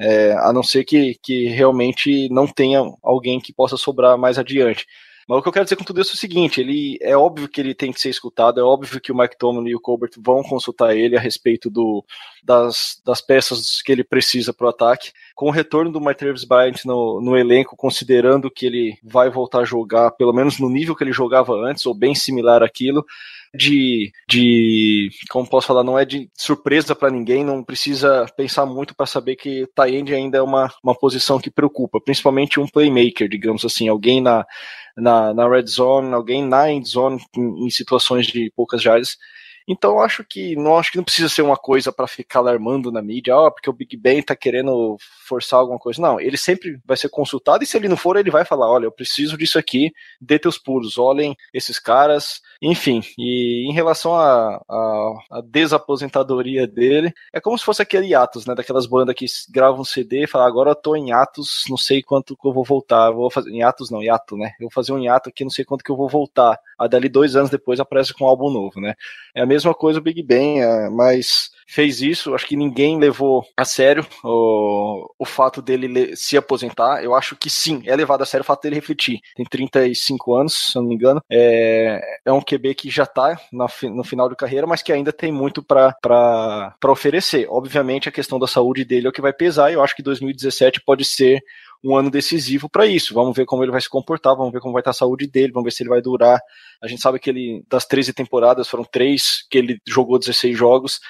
[0.00, 4.86] é, a não ser que, que realmente não tenha alguém que possa sobrar mais adiante.
[5.28, 7.48] Mas o que eu quero dizer com tudo isso é o seguinte: ele é óbvio
[7.48, 10.12] que ele tem que ser escutado, é óbvio que o Mike Tomlin e o Colbert
[10.16, 12.02] vão consultar ele a respeito do,
[12.42, 15.12] das, das peças que ele precisa para o ataque.
[15.34, 19.60] Com o retorno do Mike Travis Bryant no, no elenco, considerando que ele vai voltar
[19.60, 23.04] a jogar, pelo menos no nível que ele jogava antes, ou bem similar àquilo,
[23.54, 28.94] de, de como posso falar, não é de surpresa para ninguém, não precisa pensar muito
[28.94, 33.28] para saber que tight end ainda é uma, uma posição que preocupa, principalmente um playmaker,
[33.28, 34.44] digamos assim, alguém na,
[35.00, 39.16] na, na red zone, alguém na end zone em, em situações de poucas jardas.
[39.68, 43.02] Então acho que não acho que não precisa ser uma coisa para ficar alarmando na
[43.02, 46.00] mídia, ó, oh, porque o Big Ben tá querendo forçar alguma coisa.
[46.00, 48.86] Não, ele sempre vai ser consultado e se ele não for, ele vai falar, olha,
[48.86, 53.02] eu preciso disso aqui, dê teus pulos, olhem esses caras, enfim.
[53.18, 58.46] E em relação à a, a, a, desaposentadoria dele, é como se fosse aquele Atos,
[58.46, 61.76] né, daquelas bandas que gravam um CD e falam, agora eu tô em Atos, não
[61.76, 64.52] sei quanto que eu vou voltar, vou fazer em Atos não, hiato, né?
[64.58, 66.58] Eu vou fazer um hiato aqui, não sei quanto que eu vou voltar.
[66.78, 68.94] Aí dali dois anos depois aparece com um álbum novo, né?
[69.34, 72.34] É a mesma mesma coisa o Big Ben, é, mas fez isso.
[72.34, 77.04] Acho que ninguém levou a sério o, o fato dele se aposentar.
[77.04, 79.20] Eu acho que sim, é levado a sério o fato dele refletir.
[79.36, 81.22] Tem 35 anos, se eu não me engano.
[81.30, 85.30] É, é um QB que já está no final de carreira, mas que ainda tem
[85.30, 87.46] muito para oferecer.
[87.50, 89.70] Obviamente, a questão da saúde dele é o que vai pesar.
[89.70, 91.42] E eu acho que 2017 pode ser
[91.82, 93.14] um ano decisivo para isso.
[93.14, 95.52] Vamos ver como ele vai se comportar, vamos ver como vai estar a saúde dele,
[95.52, 96.40] vamos ver se ele vai durar.
[96.82, 101.00] A gente sabe que ele, das 13 temporadas, foram três que ele jogou 16 jogos.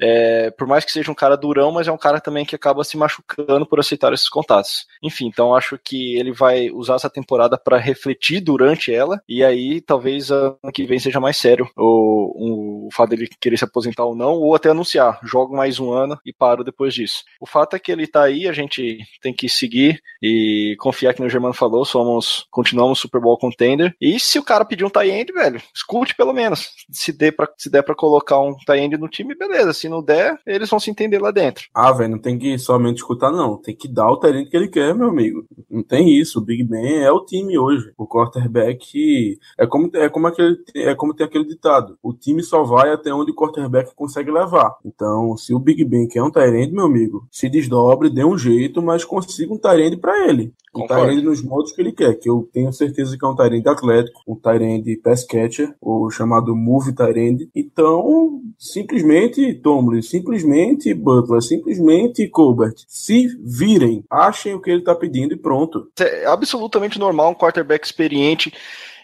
[0.00, 2.82] É, por mais que seja um cara durão, mas é um cara também que acaba
[2.84, 4.86] se machucando por aceitar esses contatos.
[5.02, 9.80] Enfim, então acho que ele vai usar essa temporada para refletir durante ela, e aí
[9.80, 14.04] talvez ano que vem seja mais sério o, o, o fato dele querer se aposentar
[14.04, 17.24] ou não, ou até anunciar, jogo mais um ano e paro depois disso.
[17.40, 21.22] O fato é que ele tá aí, a gente tem que seguir e confiar que
[21.22, 25.10] no Germano falou, somos, continuamos Super Bowl contender, e se o cara pedir um tie
[25.10, 28.96] end, velho, escute pelo menos, se, dê pra, se der para colocar um tie end
[28.96, 31.64] no time, beleza, se não der, eles vão se entender lá dentro.
[31.74, 33.56] Ah, velho, não tem que somente escutar, não.
[33.56, 35.44] Tem que dar o talento que ele quer, meu amigo.
[35.68, 36.38] Não tem isso.
[36.38, 37.92] O Big Ben é o time hoje.
[37.98, 41.98] O quarterback é como, é como, aquele, é como tem aquele ditado.
[42.02, 44.76] O time só vai até onde o quarterback consegue levar.
[44.84, 48.80] Então, se o Big Ben quer um Tyrande, meu amigo, se desdobre, dê um jeito,
[48.82, 50.52] mas consiga um Tyrande para ele.
[50.74, 53.68] Um Tyrande nos modos que ele quer, que eu tenho certeza que é um Tyrande
[53.68, 57.50] atlético, um Tyrande pass catcher, ou chamado move Tyrande.
[57.54, 65.32] Então, simplesmente Tomlin, simplesmente Butler, simplesmente Colbert, se virem, achem o que ele tá pedindo
[65.32, 65.90] e pronto.
[65.98, 68.52] É absolutamente normal um quarterback experiente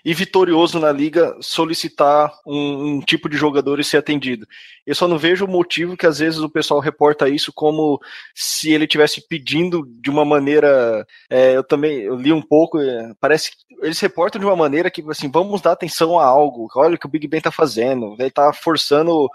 [0.05, 4.47] e vitorioso na liga solicitar um, um, tipo de jogador e ser atendido.
[4.87, 8.01] Eu só não vejo o motivo que às vezes o pessoal reporta isso como
[8.33, 11.05] se ele tivesse pedindo de uma maneira.
[11.29, 14.93] É, eu também eu li um pouco, é, parece que eles reportam de uma maneira
[14.93, 16.69] que assim, vamos dar atenção a algo.
[16.77, 19.29] Olha o que o Big Ben tá fazendo, ele tá forçando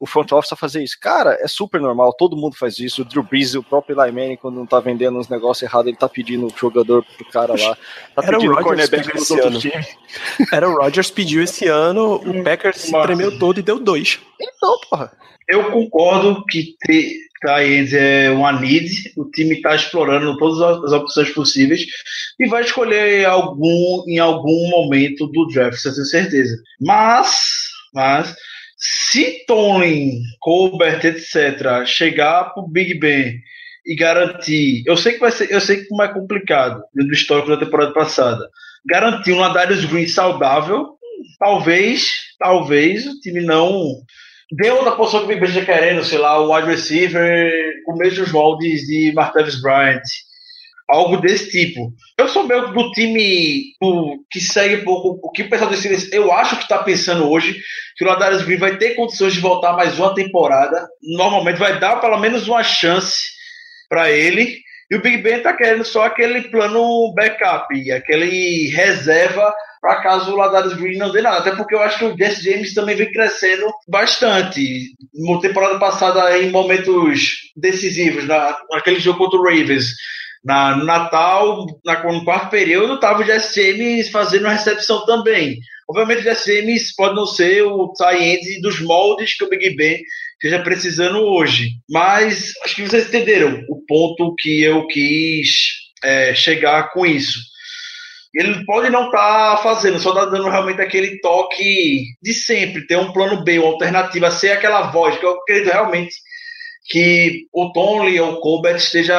[0.00, 0.96] o front office a fazer isso.
[1.00, 3.02] Cara, é super normal, todo mundo faz isso.
[3.02, 5.96] O Drew Brees, o próprio Eli Manning, quando não tá vendendo uns negócios errados, ele
[5.96, 7.76] tá pedindo o jogador pro cara lá.
[8.14, 9.86] Tá Era pedindo o cornerback pros outros times.
[10.52, 14.20] Era o Rodgers pediu esse ano, o Packers se tremeu todo e deu dois.
[14.40, 15.12] Então, porra.
[15.48, 21.30] Eu concordo que ter Tyrants é uma need, o time está explorando todas as opções
[21.30, 21.86] possíveis
[22.38, 26.56] e vai escolher algum em algum momento do draft, com certeza.
[26.80, 27.30] Mas,
[27.94, 28.34] mas
[28.78, 33.40] se Tomlin, Colbert, etc., chegar pro Big Ben
[33.84, 37.56] e garantir, eu sei que vai ser, eu sei como é complicado do histórico da
[37.56, 38.48] temporada passada,
[38.86, 40.90] garantir um Ladarius Green saudável,
[41.38, 44.02] talvez, talvez o time não
[44.52, 47.52] dê outra posição que o Big Ben esteja querendo, sei lá, o wide receiver
[47.84, 50.02] com os mesmos moldes de Martavis Bryant.
[50.88, 51.92] Algo desse tipo.
[52.16, 56.14] Eu sou meio do time do, que segue um pouco o que o pessoal desse
[56.14, 57.60] Eu acho que está pensando hoje
[57.96, 60.88] que o Ladarius Green vai ter condições de voltar mais uma temporada.
[61.02, 63.18] Normalmente vai dar pelo menos uma chance
[63.88, 64.58] para ele.
[64.90, 70.36] E o Big Ben tá querendo só aquele plano backup, aquele reserva para caso o
[70.36, 71.38] Ladarius Green não dê nada.
[71.38, 74.92] Até porque eu acho que o Jesse James também vem crescendo bastante.
[75.14, 79.86] Na temporada passada, em momentos decisivos, na, naquele jogo contra o Ravens,
[80.44, 85.58] na, no Natal, na, no quarto período, estava o James fazendo recepção também.
[85.88, 90.00] Obviamente, o James pode não ser o tie-end dos moldes que o Big Ben
[90.34, 91.70] esteja precisando hoje.
[91.88, 95.72] Mas acho que vocês entenderam o ponto que eu quis
[96.02, 97.40] é, chegar com isso.
[98.34, 102.98] Ele pode não estar tá fazendo, só está dando realmente aquele toque de sempre, ter
[102.98, 106.14] um plano B, uma alternativa, ser aquela voz, que eu acredito realmente
[106.88, 109.14] que o Tony ou o Colbert esteja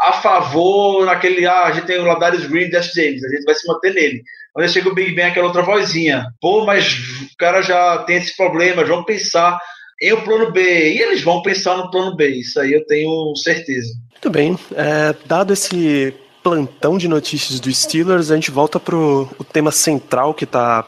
[0.00, 3.44] a favor naquele, ah, a gente tem o Ladarius Green e Dash James, a gente
[3.44, 4.22] vai se manter nele.
[4.52, 8.36] Quando chega o Big Ben, aquela outra vozinha, pô, mas o cara já tem esse
[8.36, 9.58] problema, vamos pensar
[10.02, 10.60] em o plano B.
[10.60, 13.94] E eles vão pensar no plano B, isso aí eu tenho certeza.
[14.12, 14.58] Muito bem.
[14.74, 20.34] É, dado esse plantão de notícias dos Steelers, a gente volta para o tema central
[20.34, 20.84] que está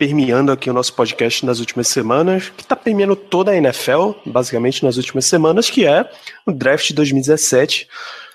[0.00, 4.82] permeando aqui o nosso podcast nas últimas semanas, que está permeando toda a NFL, basicamente
[4.82, 6.10] nas últimas semanas, que é
[6.46, 7.86] o draft de 2017.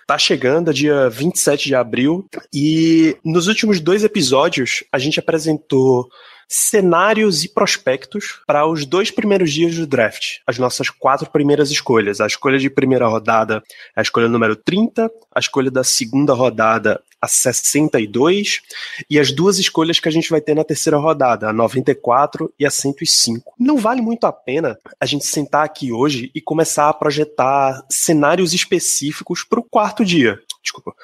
[0.05, 6.07] Tá chegando, dia 27 de abril, e nos últimos dois episódios a gente apresentou
[6.47, 10.37] cenários e prospectos para os dois primeiros dias do draft.
[10.45, 12.21] As nossas quatro primeiras escolhas.
[12.21, 13.63] A escolha de primeira rodada
[13.95, 18.61] a escolha número 30, a escolha da segunda rodada a 62
[19.09, 22.65] e as duas escolhas que a gente vai ter na terceira rodada, a 94 e
[22.65, 23.53] a 105.
[23.59, 28.53] Não vale muito a pena a gente sentar aqui hoje e começar a projetar cenários
[28.53, 30.39] específicos para o quarto dia.
[30.65, 30.95] Desculpa.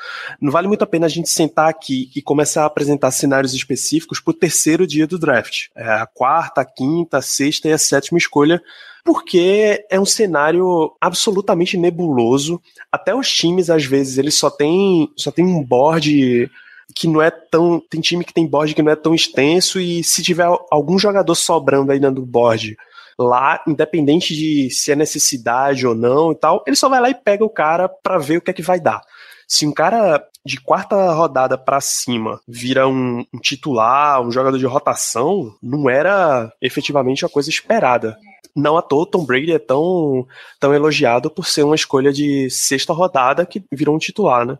[0.41, 4.19] Não vale muito a pena a gente sentar aqui e começar a apresentar cenários específicos
[4.19, 5.67] para o terceiro dia do draft.
[5.75, 8.61] É a quarta, a quinta, a sexta e a sétima escolha
[9.03, 12.61] porque é um cenário absolutamente nebuloso.
[12.91, 16.49] Até os times, às vezes, eles só têm só tem um board
[16.93, 17.79] que não é tão.
[17.79, 21.35] Tem time que tem board que não é tão extenso, e se tiver algum jogador
[21.35, 22.77] sobrando dentro do board
[23.17, 27.15] lá, independente de se é necessidade ou não e tal, ele só vai lá e
[27.15, 29.01] pega o cara para ver o que é que vai dar.
[29.51, 34.65] Se um cara de quarta rodada para cima vira um, um, titular, um jogador de
[34.65, 38.17] rotação, não era efetivamente a coisa esperada
[38.55, 40.27] não à toa Tom Brady é tão,
[40.59, 44.57] tão elogiado por ser uma escolha de sexta rodada que virou um titular, né?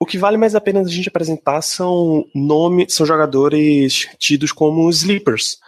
[0.00, 4.88] O que vale mais a pena a gente apresentar são nomes, são jogadores tidos como
[4.88, 5.58] sleepers.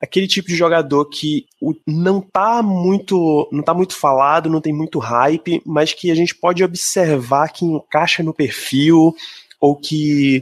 [0.00, 1.46] Aquele tipo de jogador que
[1.86, 6.34] não tá muito, não tá muito falado, não tem muito hype, mas que a gente
[6.34, 9.14] pode observar que encaixa no perfil,
[9.60, 10.40] ou que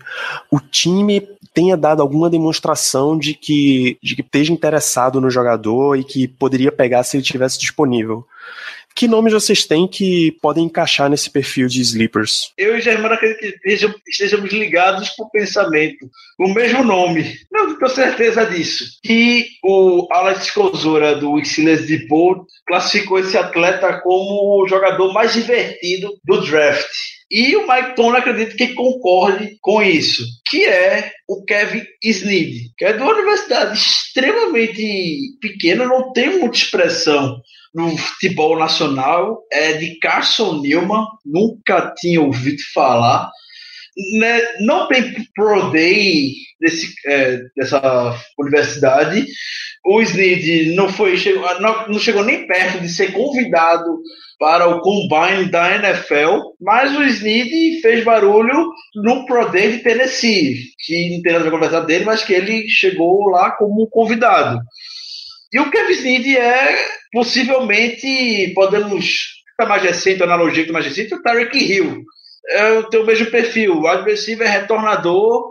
[0.51, 1.21] o time
[1.53, 6.71] tenha dado alguma demonstração de que, de que esteja interessado no jogador e que poderia
[6.71, 8.25] pegar se ele tivesse disponível.
[8.95, 12.53] Que nomes vocês têm que podem encaixar nesse perfil de sleepers?
[12.59, 16.11] Eu e Germano acredito que estejamos ligados por pensamento.
[16.39, 17.39] O mesmo nome.
[17.51, 18.85] Não tenho certeza disso.
[19.05, 25.33] Que o Alex Kozora do Steelers de Bold classificou esse atleta como o jogador mais
[25.33, 26.89] divertido do draft.
[27.31, 32.87] E o Mike Tomlin acredito que concorde com isso, que é o Kevin Sneed, que
[32.87, 37.39] é de uma universidade extremamente pequena, não tem muita expressão
[37.75, 43.31] no futebol nacional, é de Carson Newman, nunca tinha ouvido falar.
[44.19, 49.27] Né, não tem Pro Day desse, é, dessa universidade.
[49.85, 54.01] O Sneed não foi chegou, não, não chegou nem perto de ser convidado
[54.39, 60.59] para o Combine da NFL, mas o Snead fez barulho no Pro Day de Tennessee,
[60.79, 64.61] que não tem nada a conversar dele, mas que ele chegou lá como convidado.
[65.53, 71.15] E o Kevin Snead é possivelmente, podemos, a mais recente, a analogia que mais recente,
[71.15, 72.05] o Tarek Hill.
[72.51, 75.51] É, tem o mesmo perfil, o adversário é retornador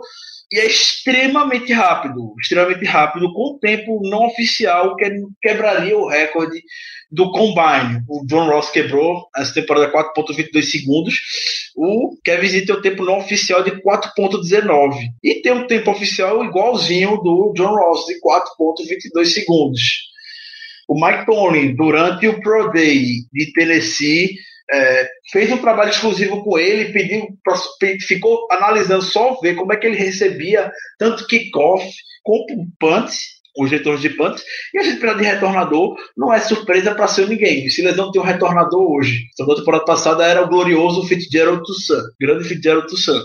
[0.50, 5.04] e é extremamente rápido, extremamente rápido, com tempo não oficial que
[5.42, 6.62] quebraria o recorde
[7.10, 8.02] do Combine.
[8.08, 11.14] O John Ross quebrou essa temporada 4.22 segundos.
[11.76, 14.94] O Kevin Zee tem o tempo não oficial de 4.19.
[15.22, 20.08] E tem um tempo oficial igualzinho do John Ross, de 4.22 segundos.
[20.88, 24.34] O Mike Tony, durante o Pro Day de Tennessee,
[24.70, 27.28] é, fez um trabalho exclusivo com ele, pediu,
[28.06, 31.90] ficou analisando só ver como é que ele recebia tanto kickoff
[32.22, 33.10] como punt,
[33.56, 34.38] os retornos de punt,
[34.74, 37.66] e a gente precisa de retornador, não é surpresa para ser ninguém.
[37.66, 39.24] O Steelers não tem um retornador hoje.
[39.32, 43.24] Então, na temporada passada era o glorioso Fitzgerald Toussaint, grande Fitzgerald Toussaint.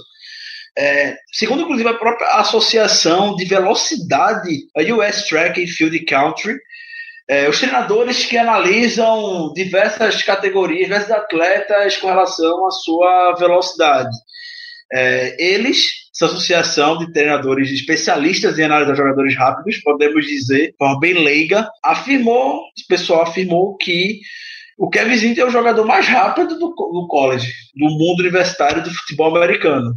[0.76, 6.58] É, segundo, inclusive, a própria Associação de Velocidade, a US Track and Field Country,
[7.30, 14.16] é, os treinadores que analisam diversas categorias, diversos atletas com relação à sua velocidade.
[14.92, 20.78] É, eles, essa associação de treinadores especialistas em análise de jogadores rápidos, podemos dizer, de
[20.78, 24.20] forma bem leiga, afirmou, o pessoal afirmou que
[24.78, 28.94] o Kevin Zint é o jogador mais rápido do, do college, do mundo universitário do
[28.94, 29.96] futebol americano.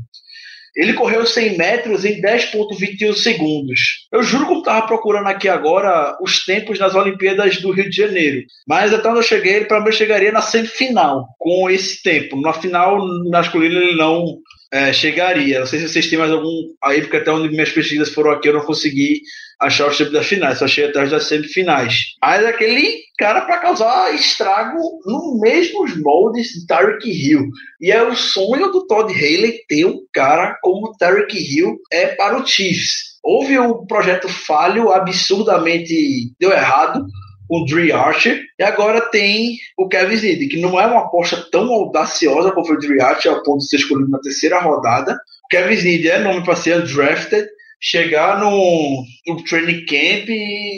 [0.77, 4.07] Ele correu 100 metros em 10,21 segundos.
[4.13, 7.97] Eu juro que eu estava procurando aqui agora os tempos nas Olimpíadas do Rio de
[7.97, 8.43] Janeiro.
[8.69, 12.41] Mas até onde eu cheguei, ele mim chegaria na semifinal com esse tempo.
[12.41, 12.99] Na final
[13.31, 14.39] masculina ele não
[14.73, 15.61] é, chegaria.
[15.61, 16.51] Não sei se vocês têm mais algum
[16.83, 19.21] aí, porque até onde minhas pesquisas foram aqui eu não consegui
[19.61, 22.15] achar os tempos das finais, só achei atrás das semifinais.
[22.21, 27.49] Mas aquele cara para causar estrago no mesmos moldes de Tyreek Hill.
[27.81, 32.39] E é o sonho do Todd Haley ter um cara como Tyreek Hill é para
[32.39, 33.17] o Chiefs.
[33.25, 37.05] Houve um projeto falho, absurdamente deu errado,
[37.49, 41.73] o Dre Archer, e agora tem o Kevin Zid, que não é uma aposta tão
[41.73, 45.13] audaciosa como foi o Dre Archer, ao ponto de ser escolhido na terceira rodada.
[45.45, 47.47] O Kevin Zid é nome para ser undrafted,
[47.81, 50.29] chegar no, no training camp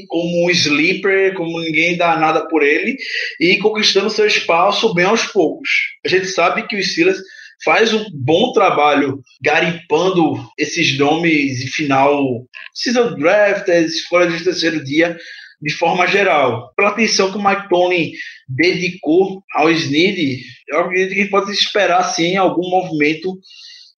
[0.09, 2.97] como um sleeper, como ninguém dá nada por ele,
[3.41, 5.69] e conquistando seu espaço bem aos poucos.
[6.05, 7.19] A gente sabe que o Silas
[7.65, 12.45] faz um bom trabalho garimpando esses nomes em final
[12.75, 15.17] season draft, escolha de terceiro dia,
[15.61, 16.73] de forma geral.
[16.77, 18.13] Pela atenção que o Mike Tony
[18.49, 23.39] dedicou ao Snead, eu acredito que pode esperar sim algum movimento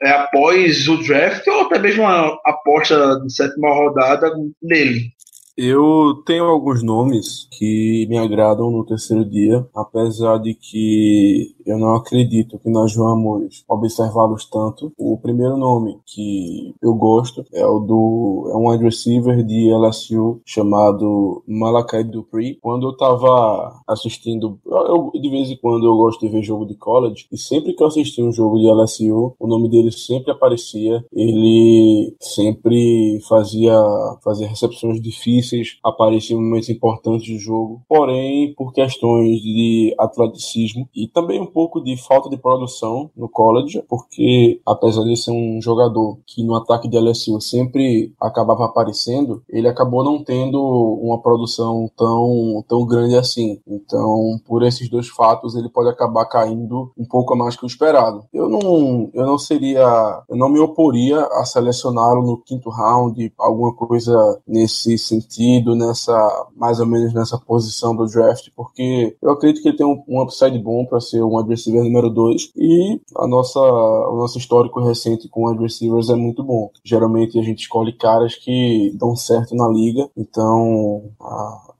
[0.03, 4.33] é, após o draft ou até mesmo uma aposta de sétima rodada
[4.63, 5.13] nele.
[5.57, 11.95] Eu tenho alguns nomes que me agradam no terceiro dia, apesar de que eu não
[11.95, 14.93] acredito que nós vamos observá-los tanto.
[14.99, 20.41] O primeiro nome que eu gosto é o do é um wide receiver de LSU
[20.45, 22.59] chamado Malakai Dupree.
[22.61, 26.75] Quando eu tava assistindo, eu, de vez em quando eu gosto de ver jogo de
[26.75, 31.05] college e sempre que eu assisti um jogo de LSU, o nome dele sempre aparecia.
[31.13, 33.75] Ele sempre fazia
[34.23, 37.83] fazia recepções difíceis, aparecia em momentos importantes do jogo.
[37.89, 43.29] Porém, por questões de atleticismo e também um pouco pouco de falta de produção no
[43.29, 49.43] college, porque apesar de ser um jogador que no ataque de LSU sempre acabava aparecendo,
[49.47, 50.59] ele acabou não tendo
[51.03, 53.61] uma produção tão, tão grande assim.
[53.67, 57.67] Então, por esses dois fatos, ele pode acabar caindo um pouco a mais que o
[57.67, 58.25] esperado.
[58.33, 63.75] Eu não, eu não seria, eu não me oporia a selecioná-lo no quinto round, alguma
[63.75, 64.15] coisa
[64.49, 69.77] nesse sentido, nessa mais ou menos nessa posição do draft, porque eu acredito que ele
[69.77, 73.61] tem um, um upside bom para ser um wide receiver número 2 e a nossa,
[73.61, 76.71] o nosso histórico recente com wide receivers é muito bom.
[76.85, 81.11] Geralmente a gente escolhe caras que dão certo na liga, então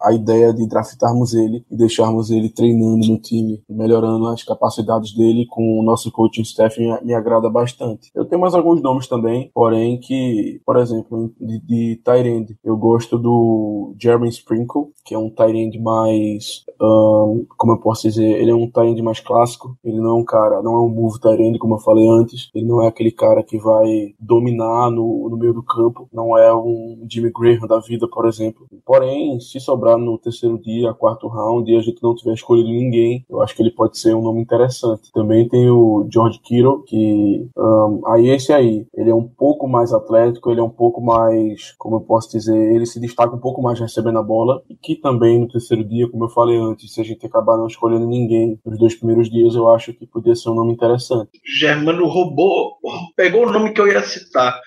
[0.03, 5.47] a ideia de draftarmos ele e deixarmos ele treinando no time, melhorando as capacidades dele
[5.47, 8.11] com o nosso coaching staff me, me agrada bastante.
[8.15, 13.19] Eu tenho mais alguns nomes também, porém que, por exemplo, de, de Tyrande, eu gosto
[13.19, 18.55] do Jeremy Sprinkle, que é um Tyrande mais, um, como eu posso dizer, ele é
[18.55, 21.75] um Tyrande mais clássico, ele não é um cara, não é um move Tyrande, como
[21.75, 25.63] eu falei antes, ele não é aquele cara que vai dominar no, no meio do
[25.63, 28.67] campo, não é um Jimmy Graham da vida, por exemplo.
[28.85, 33.25] Porém, se sobrar no terceiro dia, quarto round, e a gente não tiver escolhido ninguém,
[33.29, 35.11] eu acho que ele pode ser um nome interessante.
[35.13, 39.93] Também tem o George Kittle, que um, aí esse aí, ele é um pouco mais
[39.93, 43.63] atlético, ele é um pouco mais, como eu posso dizer, ele se destaca um pouco
[43.63, 47.01] mais recebendo a bola, e que também no terceiro dia, como eu falei antes, se
[47.01, 50.51] a gente acabar não escolhendo ninguém nos dois primeiros dias, eu acho que poderia ser
[50.51, 51.31] um nome interessante.
[51.59, 52.77] Germano roubou,
[53.17, 54.61] pegou o nome que eu ia citar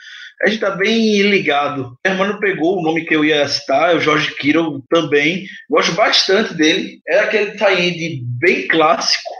[0.43, 1.97] a gente tá bem ligado.
[2.05, 5.45] O Hermano pegou o nome que eu ia citar, o Jorge Kittle também.
[5.69, 6.99] Gosto bastante dele.
[7.07, 9.31] É aquele tie bem clássico.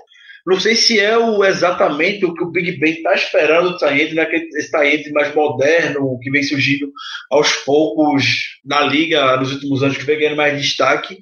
[0.46, 4.14] Não sei se é o, exatamente o que o Big Ben está esperando do tie
[4.14, 4.28] né?
[4.56, 6.92] esse tie mais moderno, que vem surgindo
[7.32, 8.26] aos poucos
[8.66, 11.18] na liga nos últimos anos, que vem ganhando mais destaque.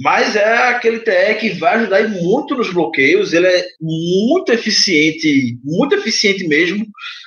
[0.00, 3.32] Mas é aquele TE que vai ajudar muito nos bloqueios.
[3.32, 6.86] Ele é muito eficiente, muito eficiente mesmo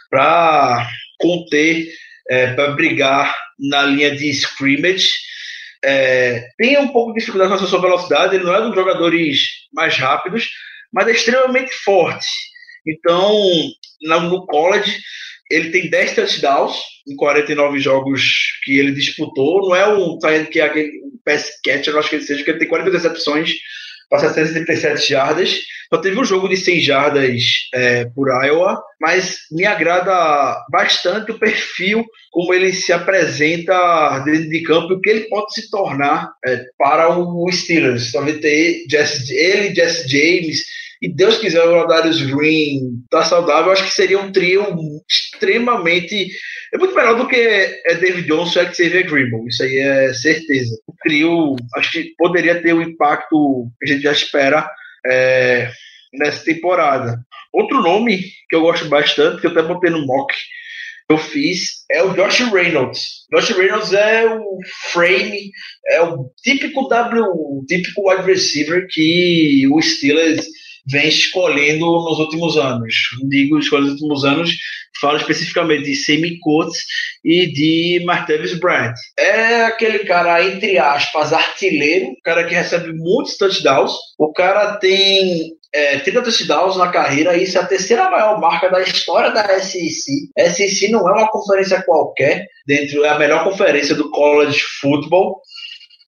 [0.10, 0.88] para
[1.24, 1.88] conter,
[2.30, 5.13] é, para brigar na linha de scrimmage.
[5.84, 9.49] É, tem um pouco de dificuldade com a sua velocidade, ele não é dos jogadores
[9.74, 10.49] mais rápidos,
[10.91, 12.28] mas é extremamente forte.
[12.86, 13.34] Então,
[14.01, 14.99] no college,
[15.49, 16.76] ele tem 10 touchdowns
[17.07, 18.24] em 49 jogos
[18.63, 19.69] que ele disputou.
[19.69, 20.17] Não é um
[20.49, 20.91] que é aquele
[21.26, 23.53] pass catcher, eu acho que ele seja, porque ele tem 40 recepções
[24.14, 25.59] para 737 jardas.
[25.91, 31.39] Só teve um jogo de 100 jardas é, por Iowa, mas me agrada bastante o
[31.39, 36.32] perfil, como ele se apresenta dentro de campo e o que ele pode se tornar
[36.45, 38.11] é, para o Steelers.
[38.11, 38.86] Talvez ter
[39.32, 40.64] ele, Jesse James
[41.04, 44.66] e Deus quiser o Darius Green tá saudável, acho que seria um trio
[45.10, 46.30] extremamente.
[46.74, 50.74] É muito melhor do que é David Johnson e Xavier Greenbow, isso aí é certeza.
[50.88, 54.66] O trio, acho que poderia ter o impacto que a gente já espera
[55.06, 55.70] é,
[56.14, 57.20] nessa temporada.
[57.51, 60.34] Outro nome que eu gosto bastante, que eu até botei no mock
[61.10, 63.26] eu fiz, é o Josh Reynolds.
[63.30, 64.60] Josh Reynolds é o
[64.93, 65.51] frame,
[65.89, 70.47] é o típico W, típico wide receiver que o Steelers
[70.90, 72.96] vem escolhendo nos últimos anos.
[73.30, 74.52] Digo escolhendo nos últimos anos,
[75.00, 76.84] falo especificamente de Sammy Coates
[77.24, 78.94] e de Martavis Bryant.
[79.18, 83.94] É aquele cara, entre aspas, artilheiro, cara que recebe muitos touchdowns.
[84.18, 88.82] O cara tem é, 30 touchdowns na carreira, isso é a terceira maior marca da
[88.82, 90.30] história da SEC.
[90.38, 95.42] SEC não é uma conferência qualquer, dentro é a melhor conferência do college football.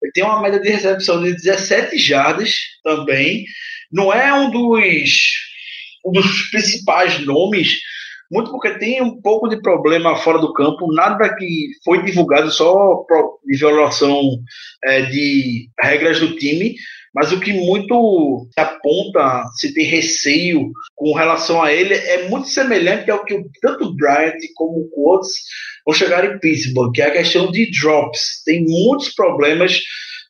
[0.03, 3.45] Ele tem uma média de recepção de 17 jardas também
[3.95, 5.35] não é um dos,
[6.05, 7.79] um dos principais nomes,
[8.31, 13.07] muito porque tem um pouco de problema fora do campo, nada que foi divulgado só
[13.47, 14.21] de violação
[14.83, 16.75] é, de regras do time,
[17.15, 22.49] mas o que muito se aponta, se tem receio com relação a ele, é muito
[22.49, 25.31] semelhante ao que tanto o Bryant como o Coates
[25.87, 28.43] vão chegar em Pittsburgh, que é a questão de drops.
[28.45, 29.81] Tem muitos problemas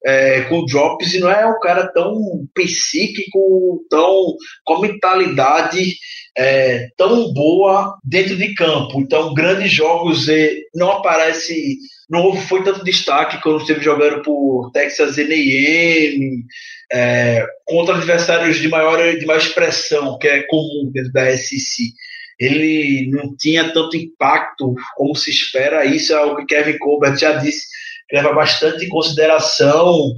[0.05, 5.95] é, com drops e não é um cara tão psíquico, tão com mentalidade
[6.37, 9.01] é, tão boa dentro de campo.
[9.01, 10.27] Então, grandes jogos
[10.75, 11.79] não aparece,
[12.11, 16.45] não foi tanto destaque quando esteve jogando por Texas A&M,
[16.93, 21.93] é, contra adversários de maior, de maior expressão, que é comum dentro da SEC.
[22.39, 25.85] Ele não tinha tanto impacto como se espera.
[25.85, 27.67] Isso é o que Kevin Colbert já disse
[28.13, 30.15] leva bastante em consideração,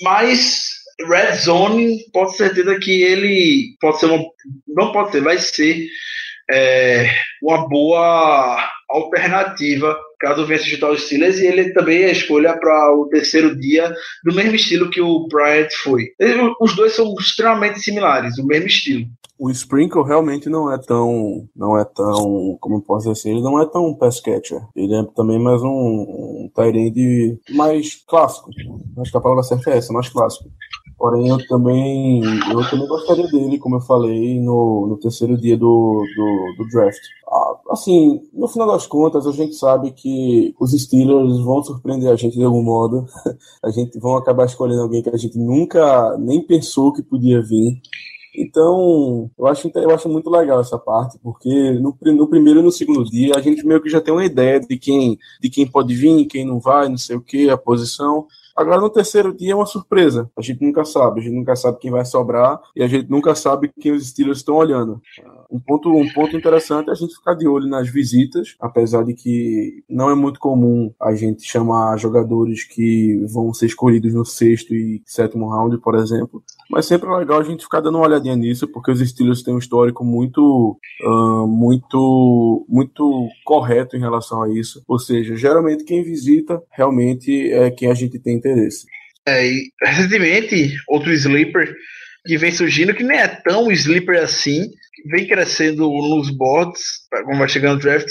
[0.00, 0.72] mas
[1.08, 4.24] Red Zone, pode certeza que ele pode ser uma,
[4.68, 5.88] não pode ser, vai ser
[6.52, 7.10] é,
[7.42, 12.94] uma boa alternativa caso venha se os Steelers e ele também é a escolha para
[12.94, 13.92] o terceiro dia
[14.24, 16.10] do mesmo estilo que o Bryant foi.
[16.60, 19.06] Os dois são extremamente similares, o mesmo estilo
[19.42, 23.42] o Sprinkle realmente não é tão, não é tão, como eu posso dizer assim, ele
[23.42, 24.62] não é tão pass catcher.
[24.76, 28.50] Ele é também mais um, um tight mais clássico.
[28.98, 30.48] Acho que a palavra certa é essa, mais clássico.
[31.02, 36.04] Porém, eu também, eu também gostaria dele, como eu falei no, no terceiro dia do,
[36.14, 37.00] do, do draft.
[37.26, 42.14] Ah, assim, no final das contas, a gente sabe que os Steelers vão surpreender a
[42.14, 43.04] gente de algum modo.
[43.64, 47.82] a gente vão acabar escolhendo alguém que a gente nunca nem pensou que podia vir.
[48.32, 52.70] Então, eu acho, eu acho muito legal essa parte, porque no, no primeiro e no
[52.70, 55.96] segundo dia a gente meio que já tem uma ideia de quem, de quem pode
[55.96, 58.28] vir, quem não vai, não sei o que, a posição.
[58.56, 60.30] Agora no terceiro dia é uma surpresa.
[60.36, 63.34] A gente nunca sabe, a gente nunca sabe quem vai sobrar e a gente nunca
[63.34, 65.00] sabe quem os Steelers estão olhando.
[65.50, 69.14] Um ponto, um ponto interessante é a gente ficar de olho nas visitas, apesar de
[69.14, 74.74] que não é muito comum a gente chamar jogadores que vão ser escolhidos no sexto
[74.74, 76.42] e sétimo round, por exemplo.
[76.70, 79.54] Mas sempre é legal a gente ficar dando uma olhadinha nisso, porque os Steelers têm
[79.54, 84.82] um histórico muito, uh, muito, muito correto em relação a isso.
[84.88, 88.86] Ou seja, geralmente quem visita realmente é quem a gente tem interesse.
[89.26, 91.74] É, e recentemente, outro sleeper
[92.26, 94.68] que vem surgindo, que nem é tão sleeper assim,
[95.10, 96.82] vem crescendo nos boards,
[97.24, 98.08] como vai chegando no draft,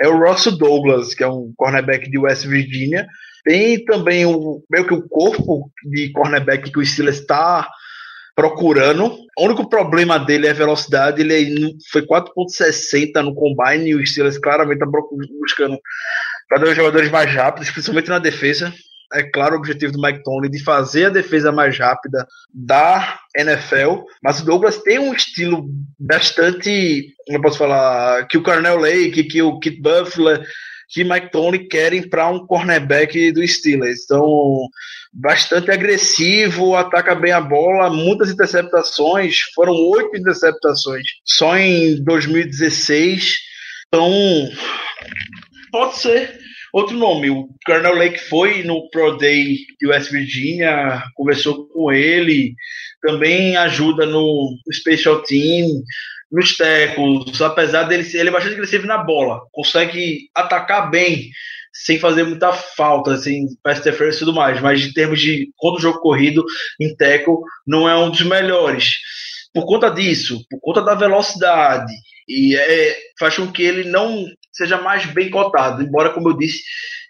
[0.00, 3.06] é o Ross Douglas, que é um cornerback de West Virginia.
[3.44, 7.68] Tem também o, meio que o corpo de cornerback que o Steelers está
[8.34, 9.16] procurando.
[9.38, 11.20] O único problema dele é a velocidade.
[11.20, 14.86] Ele foi 4.60 no combine e o Steelers claramente está
[15.40, 15.78] buscando
[16.48, 18.72] cada vez jogadores mais rápidos, principalmente na defesa
[19.12, 24.02] é claro o objetivo do Mike Tony de fazer a defesa mais rápida da NFL,
[24.22, 29.42] mas o Douglas tem um estilo bastante, eu posso falar, que o Cornell Lake, que
[29.42, 30.44] o Kit Buffler,
[30.92, 34.04] que Mike Tony querem para um cornerback do Steelers.
[34.04, 34.68] Então,
[35.12, 43.38] bastante agressivo, ataca bem a bola, muitas interceptações, foram oito interceptações só em 2016.
[43.88, 44.10] Então,
[45.70, 46.41] pode ser
[46.72, 47.30] outro nome.
[47.30, 52.54] O Colonel Lake foi no Pro Day de West Virginia, conversou com ele,
[53.00, 55.82] também ajuda no Special Team,
[56.30, 61.28] nos tecos, apesar dele ser, ele é bastante agressivo na bola, consegue atacar bem,
[61.74, 65.76] sem fazer muita falta, sem pass interference e tudo mais, mas em termos de quando
[65.76, 66.42] o jogo corrido
[66.80, 68.94] em teco não é um dos melhores.
[69.52, 71.92] Por conta disso, por conta da velocidade,
[72.26, 76.62] e é, faz com que ele não seja mais bem cotado, embora, como eu disse,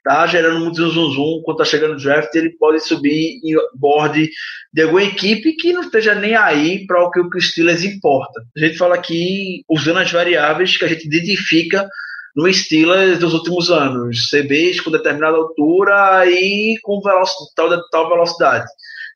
[0.03, 4.31] tá gerando muito zum, zum quando tá chegando no draft, ele pode subir em board
[4.73, 8.43] de alguma equipe que não esteja nem aí para o que o Steelers importa.
[8.57, 11.87] A gente fala aqui usando as variáveis que a gente identifica
[12.35, 18.67] no Steelers dos últimos anos, CBs com determinada altura e com velocidade, tal, tal velocidade.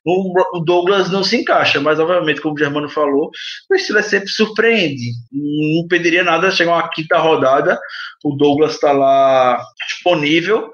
[0.09, 3.29] O Douglas não se encaixa, mas obviamente, como o Germano falou,
[3.69, 5.11] o Steelers sempre surpreende.
[5.31, 7.77] Não pediria nada chegar uma quinta rodada,
[8.23, 10.71] o Douglas está lá disponível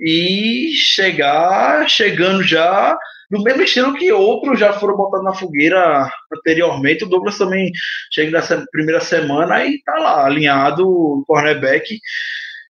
[0.00, 2.96] e chegar chegando já
[3.30, 7.04] do mesmo estilo que outros já foram botados na fogueira anteriormente.
[7.04, 7.70] O Douglas também
[8.12, 11.98] chega nessa primeira semana e tá lá, alinhado, cornerback,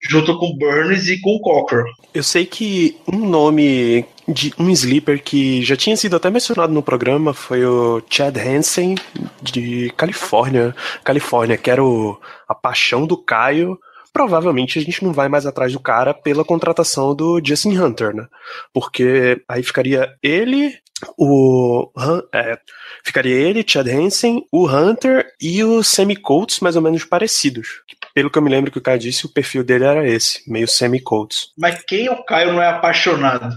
[0.09, 1.83] junto com Burns e com Cocker.
[2.13, 6.83] Eu sei que um nome de um sleeper que já tinha sido até mencionado no
[6.83, 8.95] programa foi o Chad Hansen
[9.41, 13.79] de Califórnia, Califórnia, que era o, a paixão do Caio
[14.17, 18.25] provavelmente a gente não vai mais atrás do cara pela contratação do Justin Hunter, né?
[18.73, 20.75] Porque aí ficaria ele,
[21.15, 21.91] o.
[22.33, 22.57] É,
[23.03, 27.83] ficaria ele, Chad Hansen, o Hunter e o Semi Coates mais ou menos parecidos.
[28.11, 30.67] Pelo que eu me lembro que o cara disse, o perfil dele era esse, meio
[30.67, 31.51] Semi Coates.
[31.55, 33.55] Mas quem o Caio não é apaixonado?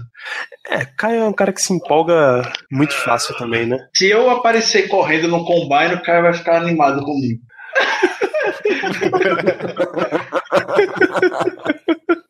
[0.69, 3.77] É, Caio é um cara que se empolga muito fácil também, né?
[3.95, 7.41] Se eu aparecer correndo no combine, o Caio vai ficar animado comigo.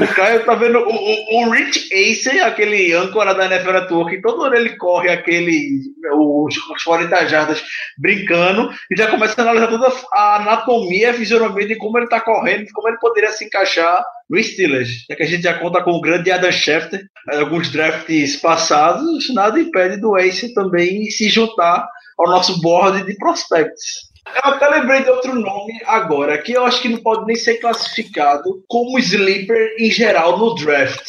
[0.00, 4.44] O Caio tá vendo o, o, o Rich Ace, aquele âncora da NFL Network, todo
[4.44, 5.80] ano ele corre aquele,
[6.14, 7.62] os, os 40 jardas
[7.98, 12.20] brincando e já começa a analisar toda a anatomia, a fisionomia de como ele tá
[12.20, 15.04] correndo, de como ele poderia se encaixar no Steelers.
[15.08, 19.60] Já que a gente já conta com o grande Adam Schefter, alguns drafts passados, nada
[19.60, 21.86] impede do Ace também se juntar
[22.18, 24.13] ao nosso board de prospects.
[24.26, 27.58] Eu até lembrei de outro nome agora, que eu acho que não pode nem ser
[27.58, 31.04] classificado como sleeper em geral no draft.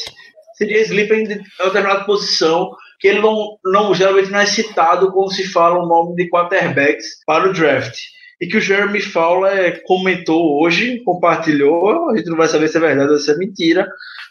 [0.58, 5.48] Seria sleeper em determinada posição, que ele não, não geralmente não é citado quando se
[5.48, 7.98] fala o nome de quarterbacks para o draft.
[8.40, 12.82] E que o Jeremy Fowler comentou hoje, compartilhou, a gente não vai saber se é
[12.82, 13.88] verdade ou se é mentira,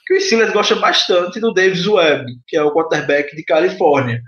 [0.06, 4.22] que o Steelers gosta bastante do Davis Webb, que é o quarterback de Califórnia.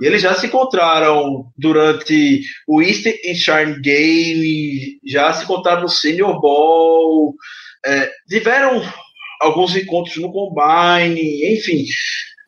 [0.00, 6.40] E eles já se encontraram durante o Eastern Shine Game, já se encontraram no Senior
[6.40, 7.34] Bowl,
[7.84, 8.82] é, tiveram
[9.40, 11.84] alguns encontros no Combine, enfim.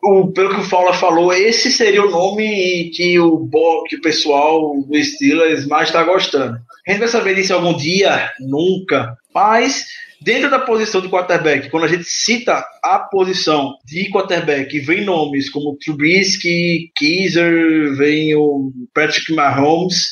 [0.03, 3.49] O, pelo que o Fowler falou, esse seria o nome que o,
[3.89, 6.59] que o pessoal do Steelers mais está gostando.
[6.87, 8.31] A gente vai saber disso algum dia?
[8.41, 9.17] Nunca.
[9.35, 9.87] Mas
[10.25, 15.51] Dentro da posição de quarterback, quando a gente cita a posição de quarterback, vem nomes
[15.51, 20.09] como Trubisky, Keyser, vem o Patrick Mahomes,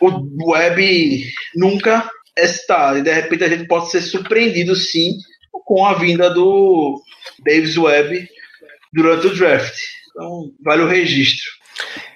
[0.00, 1.24] o Webb
[1.54, 2.98] nunca está.
[2.98, 5.12] E de repente a gente pode ser surpreendido sim
[5.64, 7.00] com a vinda do
[7.44, 8.28] Davis Webb
[8.92, 9.76] durante o draft.
[10.10, 11.48] Então, vale o registro.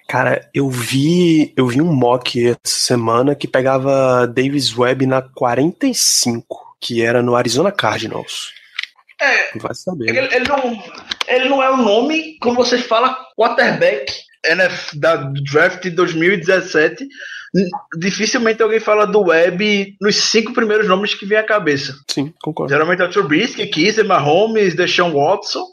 [0.09, 6.72] Cara, eu vi, eu vi um mock essa semana que pegava Davis Webb na 45
[6.83, 8.53] que era no Arizona Cardinals.
[9.21, 10.09] É, Vai saber.
[10.11, 10.83] Ele, ele, não,
[11.29, 14.13] ele não é um nome, como você fala, quarterback
[14.45, 17.07] NF, da draft de 2017.
[17.99, 21.95] Dificilmente alguém fala do Web nos cinco primeiros nomes que vem à cabeça.
[22.11, 22.73] Sim, concordo.
[22.73, 25.65] Geralmente é o Trubisky, Kisser, Mahomes, Deshaun Watson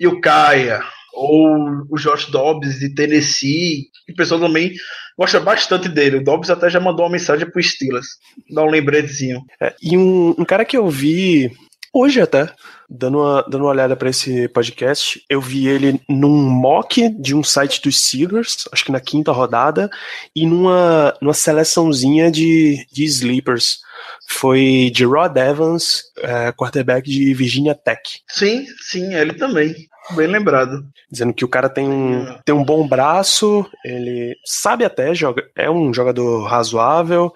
[0.00, 0.82] e o Kaya.
[1.14, 3.86] Ou o Josh Dobbs de Tennessee.
[4.10, 4.72] O pessoal também
[5.16, 6.18] gosta bastante dele.
[6.18, 8.06] O Dobbs até já mandou uma mensagem pro Steelers.
[8.50, 9.44] Dá um lembretezinho.
[9.60, 11.50] É, e um, um, cara que eu vi
[11.92, 12.52] hoje até,
[12.88, 17.42] dando uma, dando uma olhada para esse podcast, eu vi ele num mock de um
[17.42, 19.90] site dos Steelers, acho que na quinta rodada,
[20.34, 23.84] e numa, numa seleçãozinha de, de sleepers.
[24.28, 28.20] Foi de Rod Evans, é, quarterback de Virginia Tech.
[28.28, 29.74] Sim, sim, ele também.
[30.14, 30.86] Bem lembrado.
[31.10, 35.70] Dizendo que o cara tem um, tem um bom braço, ele sabe até, joga, é
[35.70, 37.34] um jogador razoável,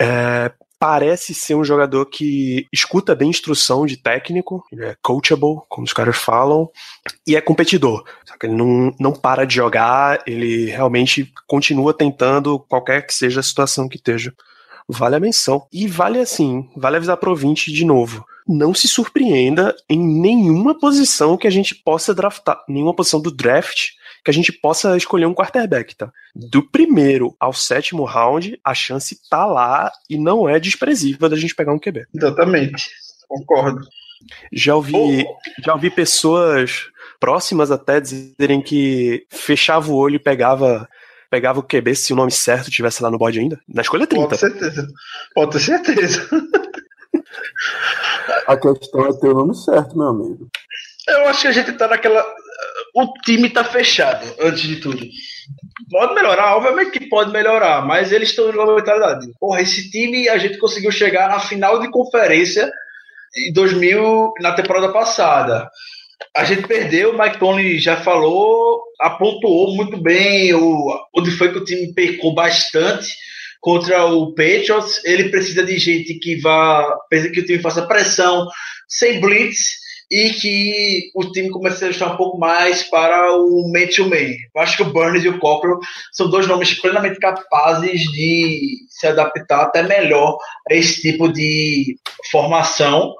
[0.00, 5.92] é, parece ser um jogador que escuta bem instrução de técnico, é coachable, como os
[5.92, 6.68] caras falam,
[7.26, 8.04] e é competidor.
[8.24, 13.40] Só que ele não, não para de jogar, ele realmente continua tentando qualquer que seja
[13.40, 14.34] a situação que esteja.
[14.88, 15.68] Vale a menção.
[15.72, 21.36] E vale assim, vale avisar pro ouvinte de novo não se surpreenda em nenhuma posição
[21.36, 23.90] que a gente possa draftar, nenhuma posição do draft
[24.24, 26.12] que a gente possa escolher um quarterback, tá?
[26.34, 31.54] Do primeiro ao sétimo round, a chance tá lá e não é desprezível da gente
[31.54, 32.06] pegar um QB.
[32.14, 32.90] Exatamente.
[33.28, 33.86] Concordo.
[34.52, 35.24] Já ouvi,
[35.64, 36.88] já ouvi pessoas
[37.18, 40.88] próximas até dizerem que fechava o olho e pegava
[41.30, 43.60] pegava o QB se o nome certo tivesse lá no board ainda.
[43.68, 44.26] Na escolha 30.
[44.26, 44.88] Pode ter certeza.
[45.32, 46.28] Pode ter certeza.
[48.46, 50.48] A questão é ter o nome certo, meu amigo.
[51.08, 52.24] Eu acho que a gente tá naquela.
[52.94, 55.06] O time tá fechado, antes de tudo.
[55.90, 59.26] Pode melhorar, obviamente que pode melhorar, mas eles estão numa mentalidade.
[59.38, 62.70] Porra, esse time a gente conseguiu chegar na final de conferência
[63.36, 65.68] em 2000, na temporada passada.
[66.36, 71.58] A gente perdeu, o Mike Tony já falou, apontou muito bem o, onde foi que
[71.58, 73.08] o time pecou bastante
[73.60, 75.04] contra o Patriots.
[75.04, 78.46] Ele precisa de gente que vá, que o time faça pressão,
[78.88, 79.80] sem blitz
[80.10, 84.34] e que o time comece a ajustar um pouco mais para o man-to-man.
[84.54, 85.78] Eu acho que o Burns e o Cockrell
[86.12, 90.36] são dois nomes plenamente capazes de se adaptar até melhor
[90.68, 91.96] a esse tipo de
[92.30, 93.14] formação.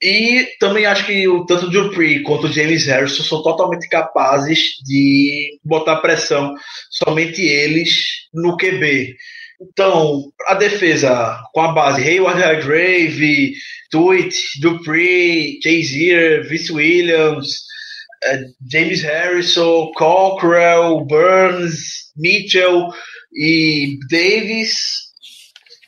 [0.00, 4.74] E também acho que o, tanto o Dupree quanto o James Harrison são totalmente capazes
[4.86, 6.54] de botar pressão,
[6.88, 9.16] somente eles, no QB.
[9.60, 13.54] Então, a defesa com a base Hayward Grave,
[13.90, 17.48] Tuit, Dupree, Chazier, Vince Williams,
[18.24, 22.88] uh, James Harrison, Cockrell, Burns, Mitchell
[23.34, 25.08] e Davis.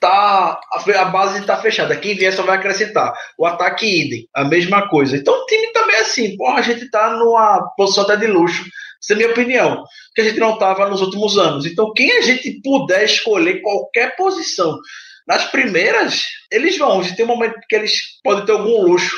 [0.00, 0.58] Tá,
[0.98, 1.94] a base está fechada.
[1.94, 3.12] Quem vier só vai acrescentar.
[3.38, 5.16] O ataque idem, a mesma coisa.
[5.16, 6.36] Então o time também é assim.
[6.36, 8.64] Porra, a gente está numa posição até de luxo.
[9.02, 9.84] Essa é a minha opinião.
[10.14, 11.66] Que a gente não estava nos últimos anos.
[11.66, 14.78] Então, quem a gente puder escolher qualquer posição
[15.26, 17.02] nas primeiras, eles vão.
[17.02, 19.16] Se tem um momento que eles podem ter algum luxo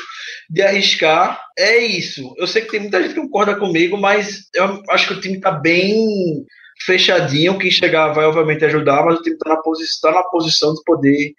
[0.49, 2.33] de arriscar, é isso.
[2.37, 5.37] Eu sei que tem muita gente que concorda comigo, mas eu acho que o time
[5.37, 6.45] está bem
[6.85, 7.57] fechadinho.
[7.57, 10.83] Quem chegar vai, obviamente, ajudar, mas o time está na, posi tá na posição de
[10.85, 11.33] poder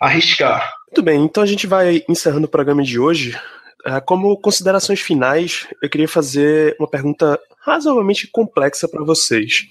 [0.00, 0.72] arriscar.
[0.88, 3.38] Muito bem, então a gente vai encerrando o programa de hoje.
[3.84, 9.66] É, como considerações finais, eu queria fazer uma pergunta razoavelmente complexa para vocês.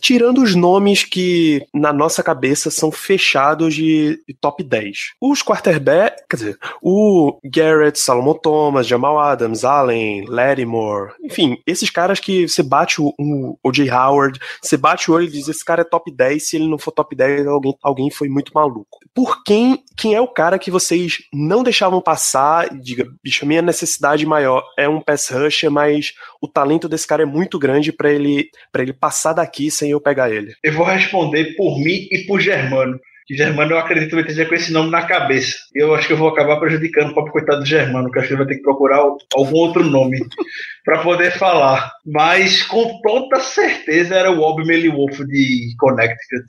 [0.00, 5.14] Tirando os nomes que na nossa cabeça são fechados de, top 10.
[5.20, 12.20] Os quarterback, quer dizer, o Garrett, Salomon Thomas, Jamal Adams, Allen, Lattimore, enfim, esses caras
[12.20, 13.90] que você bate o, o, o J.
[13.90, 16.78] Howard, você bate o olho e diz, esse cara é top 10, se ele não
[16.78, 18.98] for top 10, alguém, alguém foi muito maluco.
[19.14, 24.24] Por quem, quem é o cara que vocês não deixavam passar diga, bicho, minha necessidade
[24.26, 28.48] maior é um pass rusher, mas o talento desse cara é muito grande para ele
[28.72, 30.54] para ele passar daqui sem eu pegar ele.
[30.62, 32.98] Eu vou responder por mim e por Germano.
[33.28, 35.56] Germano eu acredito que ter com esse nome na cabeça.
[35.74, 38.34] Eu acho que eu vou acabar prejudicando o pobre coitado do Germano, que acho que
[38.34, 40.18] ele vai ter que procurar algum outro nome
[40.84, 41.90] para poder falar.
[42.06, 46.46] Mas com toda certeza era o Bob Wolf de Connecticut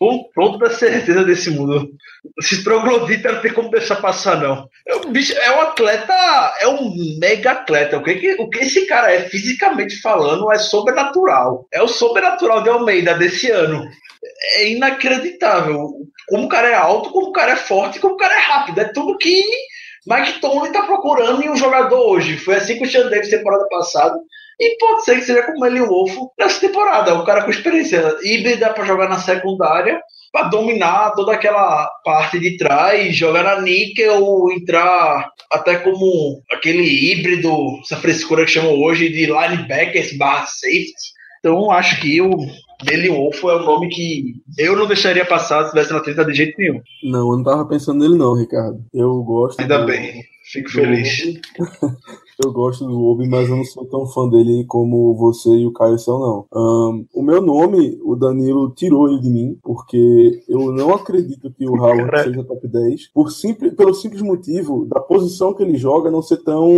[0.00, 1.90] com toda certeza desse mundo.
[2.38, 4.66] Esse troglodita não tem como deixar passar, não.
[4.88, 6.14] É um, bicho, é um atleta,
[6.58, 7.98] é um mega atleta.
[7.98, 11.66] O que, o que esse cara é, fisicamente falando, é sobrenatural.
[11.70, 13.86] É o sobrenatural de Almeida desse ano.
[14.54, 15.90] É inacreditável.
[16.28, 18.80] Como o cara é alto, como o cara é forte, como o cara é rápido.
[18.80, 19.44] É tudo que
[20.06, 22.38] Mike Tony tá procurando em um jogador hoje.
[22.38, 24.18] Foi assim com o Sean Davis temporada passada.
[24.60, 27.14] E pode ser que seja como ele Wolf nessa temporada.
[27.14, 29.98] Um cara com experiência híbrida para jogar na secundária,
[30.30, 37.50] para dominar toda aquela parte de trás, jogar na níquel, entrar até como aquele híbrido,
[37.80, 40.92] essa frescura que chamam hoje de linebackers barra safety.
[41.38, 42.30] Então acho que o
[42.84, 46.34] Billy Wolf é um nome que eu não deixaria passar se estivesse na 30 de
[46.34, 46.82] jeito nenhum.
[47.02, 48.78] Não, eu não tava pensando nele não, Ricardo.
[48.92, 49.58] Eu gosto.
[49.58, 49.86] Ainda do...
[49.86, 50.22] bem.
[50.52, 51.40] Fico feliz.
[52.44, 55.72] eu gosto do Obi, mas eu não sou tão fã dele como você e o
[55.72, 56.46] Caio são, não.
[56.52, 61.68] Um, o meu nome, o Danilo tirou ele de mim, porque eu não acredito que
[61.68, 66.10] o Howard seja top 10, por simples, pelo simples motivo da posição que ele joga
[66.10, 66.68] não ser tão.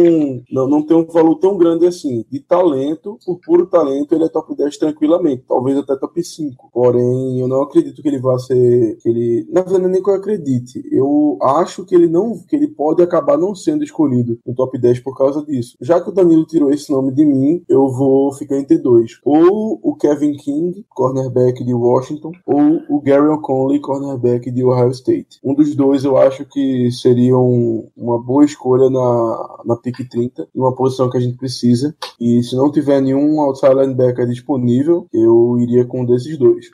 [0.50, 2.24] não, não ter um valor tão grande assim.
[2.30, 6.70] De talento, por puro talento, ele é top 10 tranquilamente, talvez até top 5.
[6.72, 8.96] Porém, eu não acredito que ele vá ser.
[8.98, 10.82] Que ele, na verdade, nem que eu acredite.
[10.90, 12.38] Eu acho que ele não.
[12.48, 15.76] que ele pode acabar não sendo escolhido no top 10 por causa disso.
[15.80, 19.18] Já que o Danilo tirou esse nome de mim, eu vou ficar entre dois.
[19.24, 25.38] Ou o Kevin King, cornerback de Washington, ou o Gary O'Connell, cornerback de Ohio State.
[25.44, 30.74] Um dos dois eu acho que seriam uma boa escolha na, na pick 30, uma
[30.74, 31.94] posição que a gente precisa.
[32.18, 36.66] E se não tiver nenhum outside linebacker disponível, eu iria com um desses dois.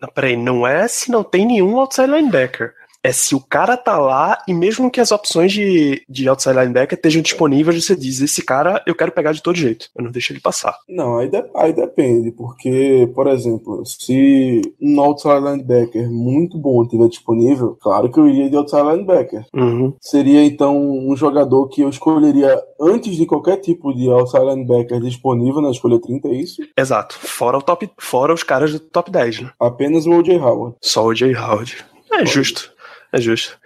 [0.00, 2.72] Não, peraí, não é se não tem nenhum outside linebacker
[3.04, 6.96] é se o cara tá lá e mesmo que as opções de, de outside linebacker
[6.96, 10.32] estejam disponíveis, você diz, esse cara eu quero pegar de todo jeito, eu não deixo
[10.32, 10.78] ele passar.
[10.88, 17.08] Não, aí, de, aí depende, porque, por exemplo, se um outside linebacker muito bom estiver
[17.08, 19.44] disponível, claro que eu iria de outside linebacker.
[19.54, 19.94] Uhum.
[20.00, 25.60] Seria então um jogador que eu escolheria antes de qualquer tipo de outside linebacker disponível
[25.60, 26.62] na escolha 30, é isso?
[26.74, 29.50] Exato, fora o top, fora os caras do top 10, né?
[29.60, 30.38] Apenas o O.J.
[30.38, 30.76] Howard.
[30.80, 31.84] Só o Jay Howard.
[32.12, 32.73] É justo.
[33.14, 33.56] É justo.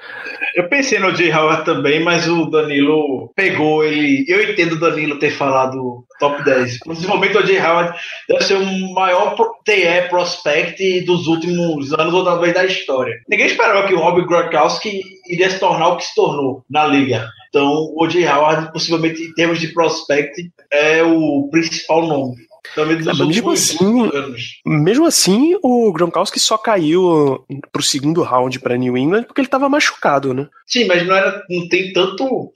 [0.55, 4.26] Eu pensei no Jay Howard também, mas o Danilo pegou ele.
[4.28, 6.80] Eu entendo o Danilo ter falado top 10.
[6.80, 9.34] Principalmente o Jay Howard deve ser o maior
[9.64, 13.14] TE prospect dos últimos anos ou talvez da história.
[13.26, 17.26] Ninguém esperava que o Rob Gronkowski iria se tornar o que se tornou na liga.
[17.49, 22.36] Então, o Jay Howard, possivelmente em termos de prospect, é o principal nome.
[22.77, 24.43] Dos Ah, mesmo assim- anos.
[24.64, 29.69] Mesmo assim, o Gronkowski só caiu pro segundo round pra New England porque ele tava
[29.69, 30.49] machucado, né?
[30.66, 32.53] Sim, mas não, era, não tem tanto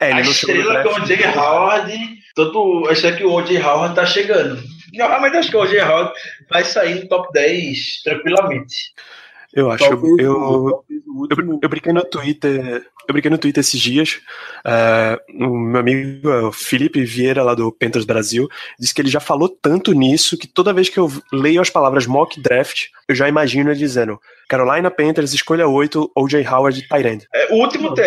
[0.00, 1.02] É, a estrela que é o.
[1.02, 1.26] O.J.
[1.38, 3.58] Howard, tanto a estrela que o O.J.
[3.62, 4.62] Howard tá chegando.
[4.94, 5.80] Eu realmente acho que o O.J.
[5.82, 6.12] Howard
[6.50, 8.74] vai sair no top 10 tranquilamente.
[9.54, 9.88] Eu acho.
[9.88, 11.58] Talvez, eu, talvez Eu, último.
[11.62, 12.84] eu brinquei no Twitter.
[13.08, 14.20] Eu brinquei no Twitter esses dias.
[14.66, 18.46] é, o meu amigo o Felipe Vieira, lá do Panthers Brasil,
[18.78, 22.06] disse que ele já falou tanto nisso que toda vez que eu leio as palavras
[22.06, 26.46] mock draft, eu já imagino ele dizendo: Carolina Panthers, escolha 8, O.J.
[26.46, 27.26] Howard, Tyrande.
[27.34, 28.02] É, o último TE,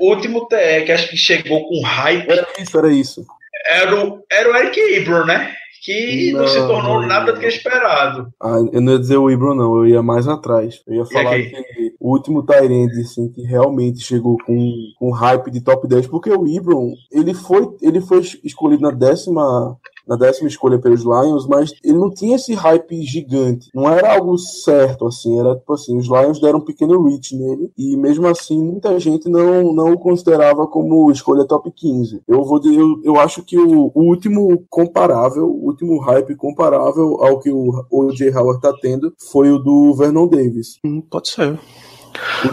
[0.00, 3.26] o último TE que acho que chegou com hype Era isso, era isso.
[3.66, 5.54] era o, era o Eric Ibram, né?
[5.86, 7.06] Que não, Não, se tornou não.
[7.06, 8.32] nada do que esperado.
[8.42, 10.82] Ah, eu não ia dizer o Ibram, não, eu ia mais atrás.
[10.84, 15.60] Eu ia falar que o último Tyrande, assim, que realmente chegou com, com hype de
[15.60, 19.78] top 10, porque o Ibram, ele foi, ele foi escolhido na décima.
[20.06, 23.70] Na décima escolha pelos Lions, mas ele não tinha esse hype gigante.
[23.74, 25.38] Não era algo certo, assim.
[25.38, 29.28] Era tipo assim: os Lions deram um pequeno reach nele, e mesmo assim, muita gente
[29.28, 32.22] não, não o considerava como escolha top 15.
[32.26, 37.38] Eu vou eu, eu acho que o, o último comparável, o último hype comparável ao
[37.40, 38.30] que o O.J.
[38.34, 40.78] Howard tá tendo foi o do Vernon Davis.
[40.84, 41.58] Hum, pode ser.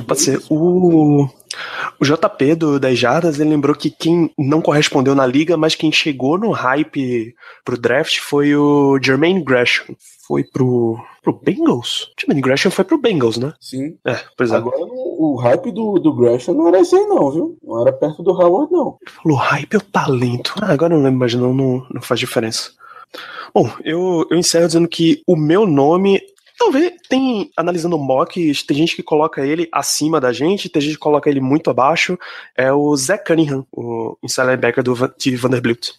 [0.07, 0.41] Pode ser.
[0.49, 1.27] O,
[1.99, 5.91] o JP do 10 Jardas, ele lembrou que quem não correspondeu na liga, mas quem
[5.91, 9.95] chegou no hype pro draft foi o Jermaine Gresham.
[10.27, 12.11] Foi pro, pro Bengals?
[12.19, 13.53] Jermaine Gresham foi pro Bengals, né?
[13.59, 13.97] Sim.
[14.05, 14.55] É, pois é.
[14.55, 17.57] Agora o, o hype do, do Gresham não era esse aí, não, viu?
[17.63, 18.97] Não era perto do Howard, não.
[19.07, 20.53] Falou hype ou talento?
[20.61, 22.71] Ah, agora eu não lembro, mas não, não, não faz diferença.
[23.53, 26.19] Bom, eu, eu encerro dizendo que o meu nome.
[26.57, 30.99] Talvez tem, analisando mocks, tem gente que coloca ele acima da gente, tem gente que
[30.99, 32.17] coloca ele muito abaixo.
[32.55, 35.89] É o Zach Cunningham, o inside linebacker do, de Vanderbilt.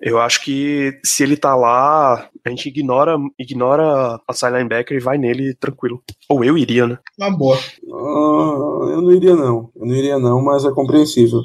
[0.00, 5.00] Eu acho que se ele tá lá, a gente ignora, ignora a side linebacker e
[5.00, 6.02] vai nele tranquilo.
[6.26, 6.98] Ou eu iria, né?
[7.18, 7.58] Uma boa.
[7.58, 9.70] Ah, eu não iria, não.
[9.76, 11.42] Eu não iria, não, mas é compreensível.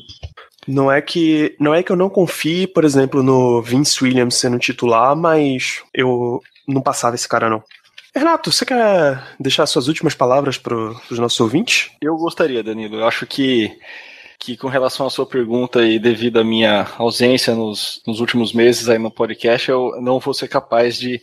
[0.65, 4.57] Não é que não é que eu não confie, por exemplo, no Vince Williams sendo
[4.57, 7.61] titular, mas eu não passava esse cara não.
[8.15, 11.91] Renato, você quer deixar suas últimas palavras para os nossos ouvintes?
[12.01, 12.95] Eu gostaria, Danilo.
[12.95, 13.77] Eu acho que,
[14.39, 18.87] que com relação à sua pergunta e devido à minha ausência nos, nos últimos meses
[18.87, 21.21] aí no podcast, eu não vou ser capaz de,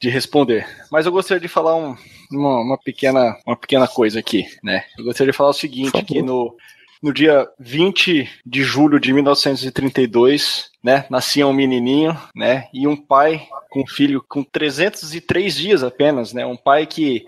[0.00, 0.66] de responder.
[0.90, 1.94] Mas eu gostaria de falar um-
[2.32, 4.84] uma, uma pequena, uma pequena coisa aqui, né?
[4.96, 6.56] Eu gostaria de falar o seguinte, que no,
[7.02, 13.46] no dia 20 de julho de 1932, né, nascia um menininho, né, e um pai
[13.70, 17.24] com um filho com 303 dias apenas, né, um pai que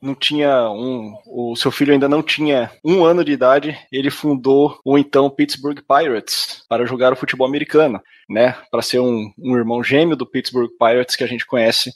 [0.00, 4.78] não tinha um, o seu filho ainda não tinha um ano de idade, ele fundou
[4.84, 9.82] o então Pittsburgh Pirates para jogar o futebol americano, né, para ser um, um irmão
[9.82, 11.90] gêmeo do Pittsburgh Pirates que a gente conhece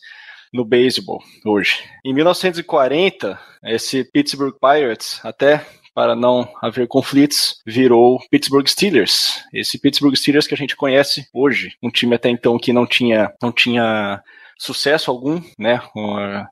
[0.52, 1.84] no beisebol hoje.
[2.04, 5.66] Em 1940, esse Pittsburgh Pirates, até
[5.98, 9.42] para não haver conflitos, virou Pittsburgh Steelers.
[9.52, 13.32] Esse Pittsburgh Steelers que a gente conhece hoje, um time até então que não tinha,
[13.42, 14.22] não tinha
[14.58, 15.80] sucesso algum, né?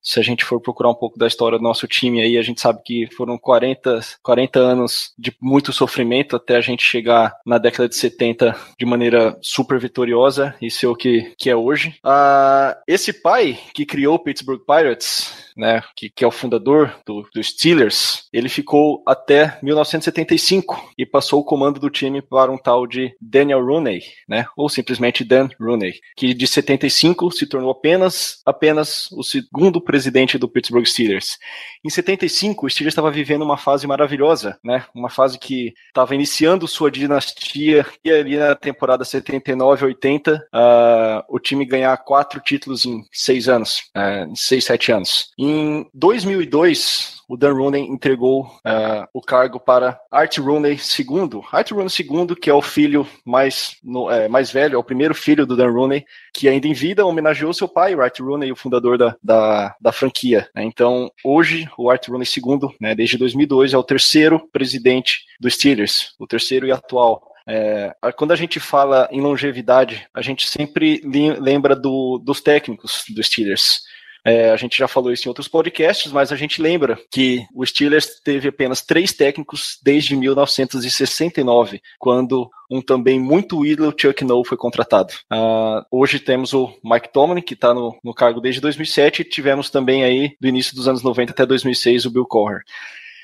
[0.00, 2.61] Se a gente for procurar um pouco da história do nosso time aí, a gente
[2.61, 7.88] sabe que foram 40, 40 anos de muito sofrimento até a gente chegar na década
[7.88, 11.96] de 70 de maneira super vitoriosa e ser o que, que é hoje.
[12.04, 17.26] Uh, esse pai que criou o Pittsburgh Pirates, né, que, que é o fundador do,
[17.34, 22.86] do Steelers, ele ficou até 1975 e passou o comando do time para um tal
[22.86, 27.95] de Daniel Rooney, né, ou simplesmente Dan Rooney, que de 75 se tornou apenas
[28.44, 31.38] apenas o segundo presidente do Pittsburgh Steelers.
[31.84, 36.68] Em 75, o Steelers estava vivendo uma fase maravilhosa, né, uma fase que estava iniciando
[36.68, 43.49] sua dinastia e ali na temporada 79-80 uh, o time ganhar quatro títulos em seis
[43.49, 45.30] anos, uh, em seis, sete anos.
[45.38, 51.42] Em 2002, o Dan Rooney entregou uh, o cargo para Art Rooney II.
[51.50, 55.14] Art Rooney II, que é o filho mais, no, é, mais velho, é o primeiro
[55.14, 58.56] filho do Dan Rooney, que ainda em vida homenageou seu pai, o Art Rooney, o
[58.56, 60.48] fundador da, da, da franquia.
[60.54, 60.64] Né?
[60.64, 66.14] Então, hoje, o Art Rooney II, né, desde 2002, é o terceiro presidente dos Steelers,
[66.18, 67.36] o terceiro e atual.
[67.48, 71.00] É, quando a gente fala em longevidade, a gente sempre
[71.38, 73.82] lembra do, dos técnicos dos Steelers.
[74.26, 77.64] É, a gente já falou isso em outros podcasts, mas a gente lembra que o
[77.64, 84.56] Steelers teve apenas três técnicos desde 1969, quando um também muito ídolo, Chuck Noll, foi
[84.56, 85.12] contratado.
[85.32, 89.70] Uh, hoje temos o Mike Tomlin, que está no, no cargo desde 2007, e tivemos
[89.70, 92.64] também aí, do início dos anos 90 até 2006, o Bill Correr.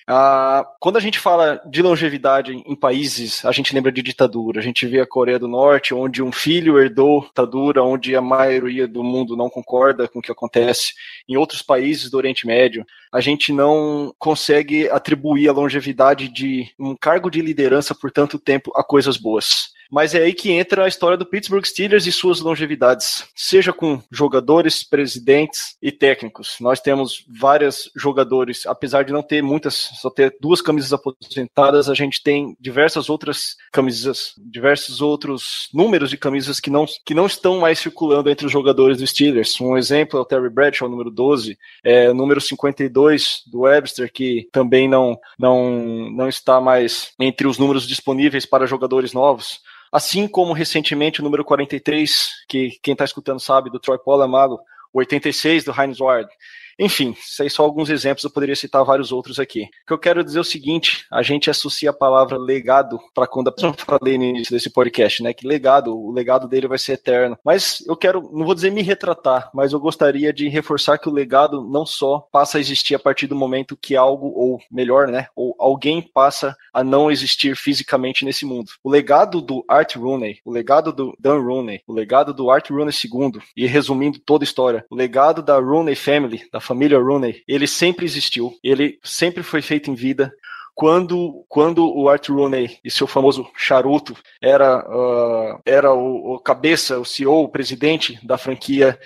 [0.06, 4.60] Ah, quando a gente fala de longevidade em países, a gente lembra de ditadura.
[4.60, 8.88] A gente vê a Coreia do Norte, onde um filho herdou ditadura, onde a maioria
[8.88, 10.94] do mundo não concorda com o que acontece.
[11.28, 16.96] Em outros países do Oriente Médio, a gente não consegue atribuir a longevidade de um
[16.96, 19.70] cargo de liderança por tanto tempo a coisas boas.
[19.92, 24.00] Mas é aí que entra a história do Pittsburgh Steelers e suas longevidades, seja com
[24.10, 26.56] jogadores, presidentes e técnicos.
[26.58, 31.94] Nós temos vários jogadores, apesar de não ter muitas, só ter duas camisas aposentadas, a
[31.94, 37.60] gente tem diversas outras camisas, diversos outros números de camisas que não, que não estão
[37.60, 39.60] mais circulando entre os jogadores do Steelers.
[39.60, 44.88] Um exemplo é o Terry Bradshaw, número 12, é, número 52 do Webster, que também
[44.88, 49.60] não, não, não está mais entre os números disponíveis para jogadores novos.
[49.92, 54.58] Assim como recentemente o número 43, que quem está escutando sabe, do Troy Polamalu,
[54.90, 56.30] o 86 do Heinz Ward.
[56.78, 59.62] Enfim, sei só alguns exemplos, eu poderia citar vários outros aqui.
[59.62, 63.26] O que eu quero dizer é o seguinte: a gente associa a palavra legado para
[63.26, 65.32] quando eu falei no início desse podcast, né?
[65.32, 67.38] Que legado, o legado dele vai ser eterno.
[67.44, 71.12] Mas eu quero, não vou dizer me retratar, mas eu gostaria de reforçar que o
[71.12, 75.26] legado não só passa a existir a partir do momento que algo, ou melhor, né?
[75.36, 78.70] Ou alguém passa a não existir fisicamente nesse mundo.
[78.82, 82.92] O legado do Art Rooney, o legado do Dan Rooney, o legado do Art Rooney
[82.92, 87.66] II, e resumindo toda a história, o legado da Rooney Family, da família Rooney, ele
[87.66, 90.32] sempre existiu, ele sempre foi feito em vida.
[90.74, 96.98] Quando, quando o Art Rooney e seu famoso charuto era, uh, era o, o cabeça,
[96.98, 98.98] o CEO, o presidente da franquia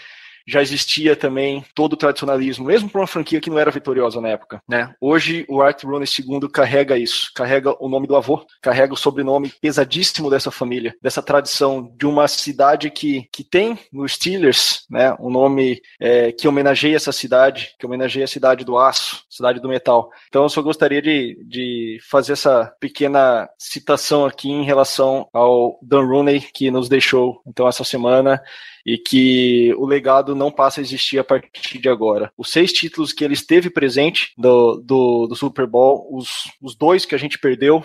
[0.46, 4.28] já existia também todo o tradicionalismo, mesmo para uma franquia que não era vitoriosa na
[4.28, 4.62] época.
[4.68, 4.94] Né?
[5.00, 9.52] Hoje, o Art Rooney II carrega isso, carrega o nome do avô, carrega o sobrenome
[9.60, 15.30] pesadíssimo dessa família, dessa tradição de uma cidade que, que tem no Steelers né, um
[15.30, 20.10] nome é, que homenageia essa cidade, que homenageia a cidade do aço, cidade do metal.
[20.28, 26.04] Então, eu só gostaria de, de fazer essa pequena citação aqui em relação ao Dan
[26.06, 28.40] Rooney, que nos deixou então essa semana
[28.86, 32.32] e que o legado não passa a existir a partir de agora.
[32.38, 36.28] Os seis títulos que ele esteve presente do, do, do Super Bowl, os,
[36.62, 37.84] os dois que a gente perdeu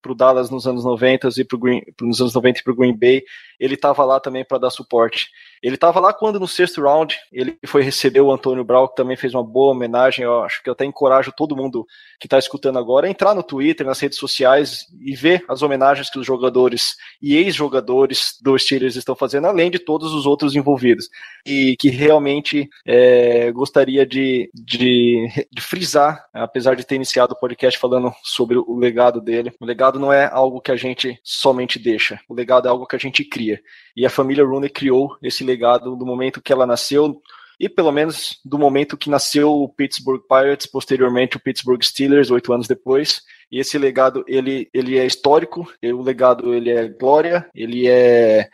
[0.00, 2.76] para o Dallas nos anos 90 e pro Green, nos anos 90 e para o
[2.76, 3.22] Green Bay,
[3.60, 5.28] ele estava lá também para dar suporte.
[5.62, 9.16] Ele estava lá quando no sexto round ele foi receber o Antônio Brown, que também
[9.16, 10.24] fez uma boa homenagem.
[10.24, 11.86] Eu acho que eu até encorajo todo mundo
[12.18, 16.10] que está escutando agora a entrar no Twitter, nas redes sociais e ver as homenagens
[16.10, 21.08] que os jogadores e ex-jogadores dos Steelers estão fazendo, além de todos os outros envolvidos.
[21.44, 27.78] E que realmente é, gostaria de, de, de frisar, apesar de ter iniciado o podcast
[27.78, 29.52] falando sobre o legado dele.
[29.60, 32.96] O legado não é algo que a gente somente deixa, o legado é algo que
[32.96, 33.60] a gente cria.
[33.96, 37.20] E a família Rooney criou esse legado do momento que ela nasceu
[37.62, 42.52] e pelo menos do momento que nasceu o Pittsburgh Pirates, posteriormente o Pittsburgh Steelers, oito
[42.52, 43.22] anos depois.
[43.52, 48.50] E esse legado ele, ele é histórico, o legado ele é glória, ele é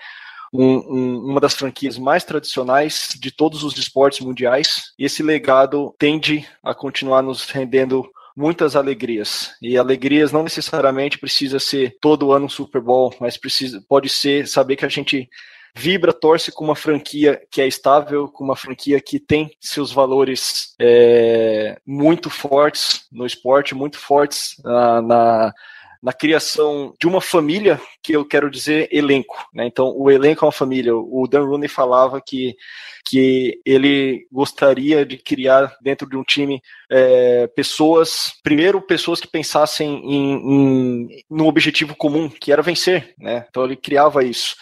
[0.53, 4.93] um, um, uma das franquias mais tradicionais de todos os esportes mundiais.
[4.99, 9.53] E esse legado tende a continuar nos rendendo muitas alegrias.
[9.61, 14.47] E alegrias não necessariamente precisa ser todo ano um Super Bowl, mas precisa, pode ser
[14.47, 15.29] saber que a gente
[15.75, 20.75] vibra, torce com uma franquia que é estável, com uma franquia que tem seus valores
[20.81, 25.55] é, muito fortes no esporte, muito fortes na, na
[26.03, 29.37] na criação de uma família, que eu quero dizer elenco.
[29.53, 29.67] Né?
[29.67, 30.95] Então, o elenco é uma família.
[30.95, 32.57] O Dan Rooney falava que,
[33.05, 39.89] que ele gostaria de criar dentro de um time é, pessoas, primeiro, pessoas que pensassem
[40.05, 43.15] em, em, num objetivo comum, que era vencer.
[43.19, 43.45] Né?
[43.49, 44.55] Então, ele criava isso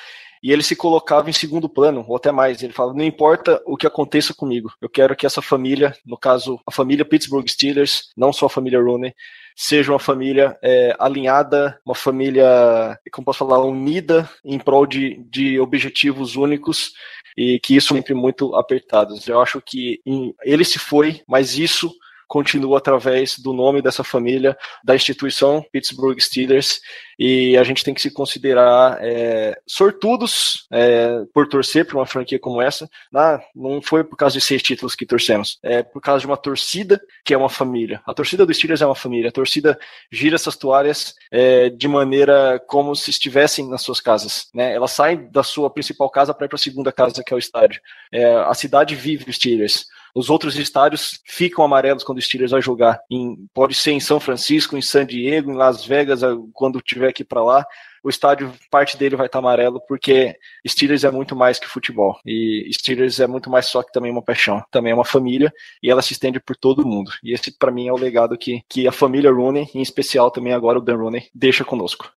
[0.43, 2.62] e ele se colocava em segundo plano, ou até mais.
[2.62, 6.61] Ele falava: não importa o que aconteça comigo, eu quero que essa família, no caso,
[6.66, 9.14] a família Pittsburgh Steelers, não só a família Rooney,
[9.55, 15.59] seja uma família é, alinhada, uma família, como posso falar, unida em prol de, de
[15.59, 16.93] objetivos únicos
[17.37, 19.26] e que isso sempre muito apertados.
[19.26, 21.91] Eu acho que em, ele se foi, mas isso
[22.26, 26.80] continua através do nome dessa família, da instituição Pittsburgh Steelers,
[27.18, 32.38] e a gente tem que se considerar é, sortudos é, por torcer para uma franquia
[32.38, 32.88] como essa.
[33.14, 36.36] Ah, não foi por causa de seis títulos que torcemos, é por causa de uma
[36.36, 38.02] torcida que é uma família.
[38.06, 39.30] A torcida do Steelers é uma família.
[39.30, 39.78] A torcida
[40.10, 44.48] gira essas toalhas é, de maneira como se estivessem nas suas casas.
[44.54, 44.74] Né?
[44.74, 47.38] Elas saem da sua principal casa para ir para a segunda casa, que é o
[47.38, 47.80] estádio.
[48.12, 49.86] É, a cidade vive os Steelers.
[50.16, 52.98] Os outros estádios ficam amarelos quando o Steelers vai jogar.
[53.10, 56.22] Em, pode ser em São Francisco, em San Diego, em Las Vegas,
[56.54, 57.66] quando tiver ir para lá.
[58.02, 60.34] O estádio, parte dele vai estar tá amarelo, porque
[60.66, 62.18] Steelers é muito mais que futebol.
[62.24, 64.64] E Steelers é muito mais só que também uma paixão.
[64.70, 65.52] Também é uma família
[65.82, 67.10] e ela se estende por todo mundo.
[67.22, 70.54] E esse, para mim, é o legado que, que a família Rooney, em especial também
[70.54, 72.10] agora o Dan Rooney, deixa conosco.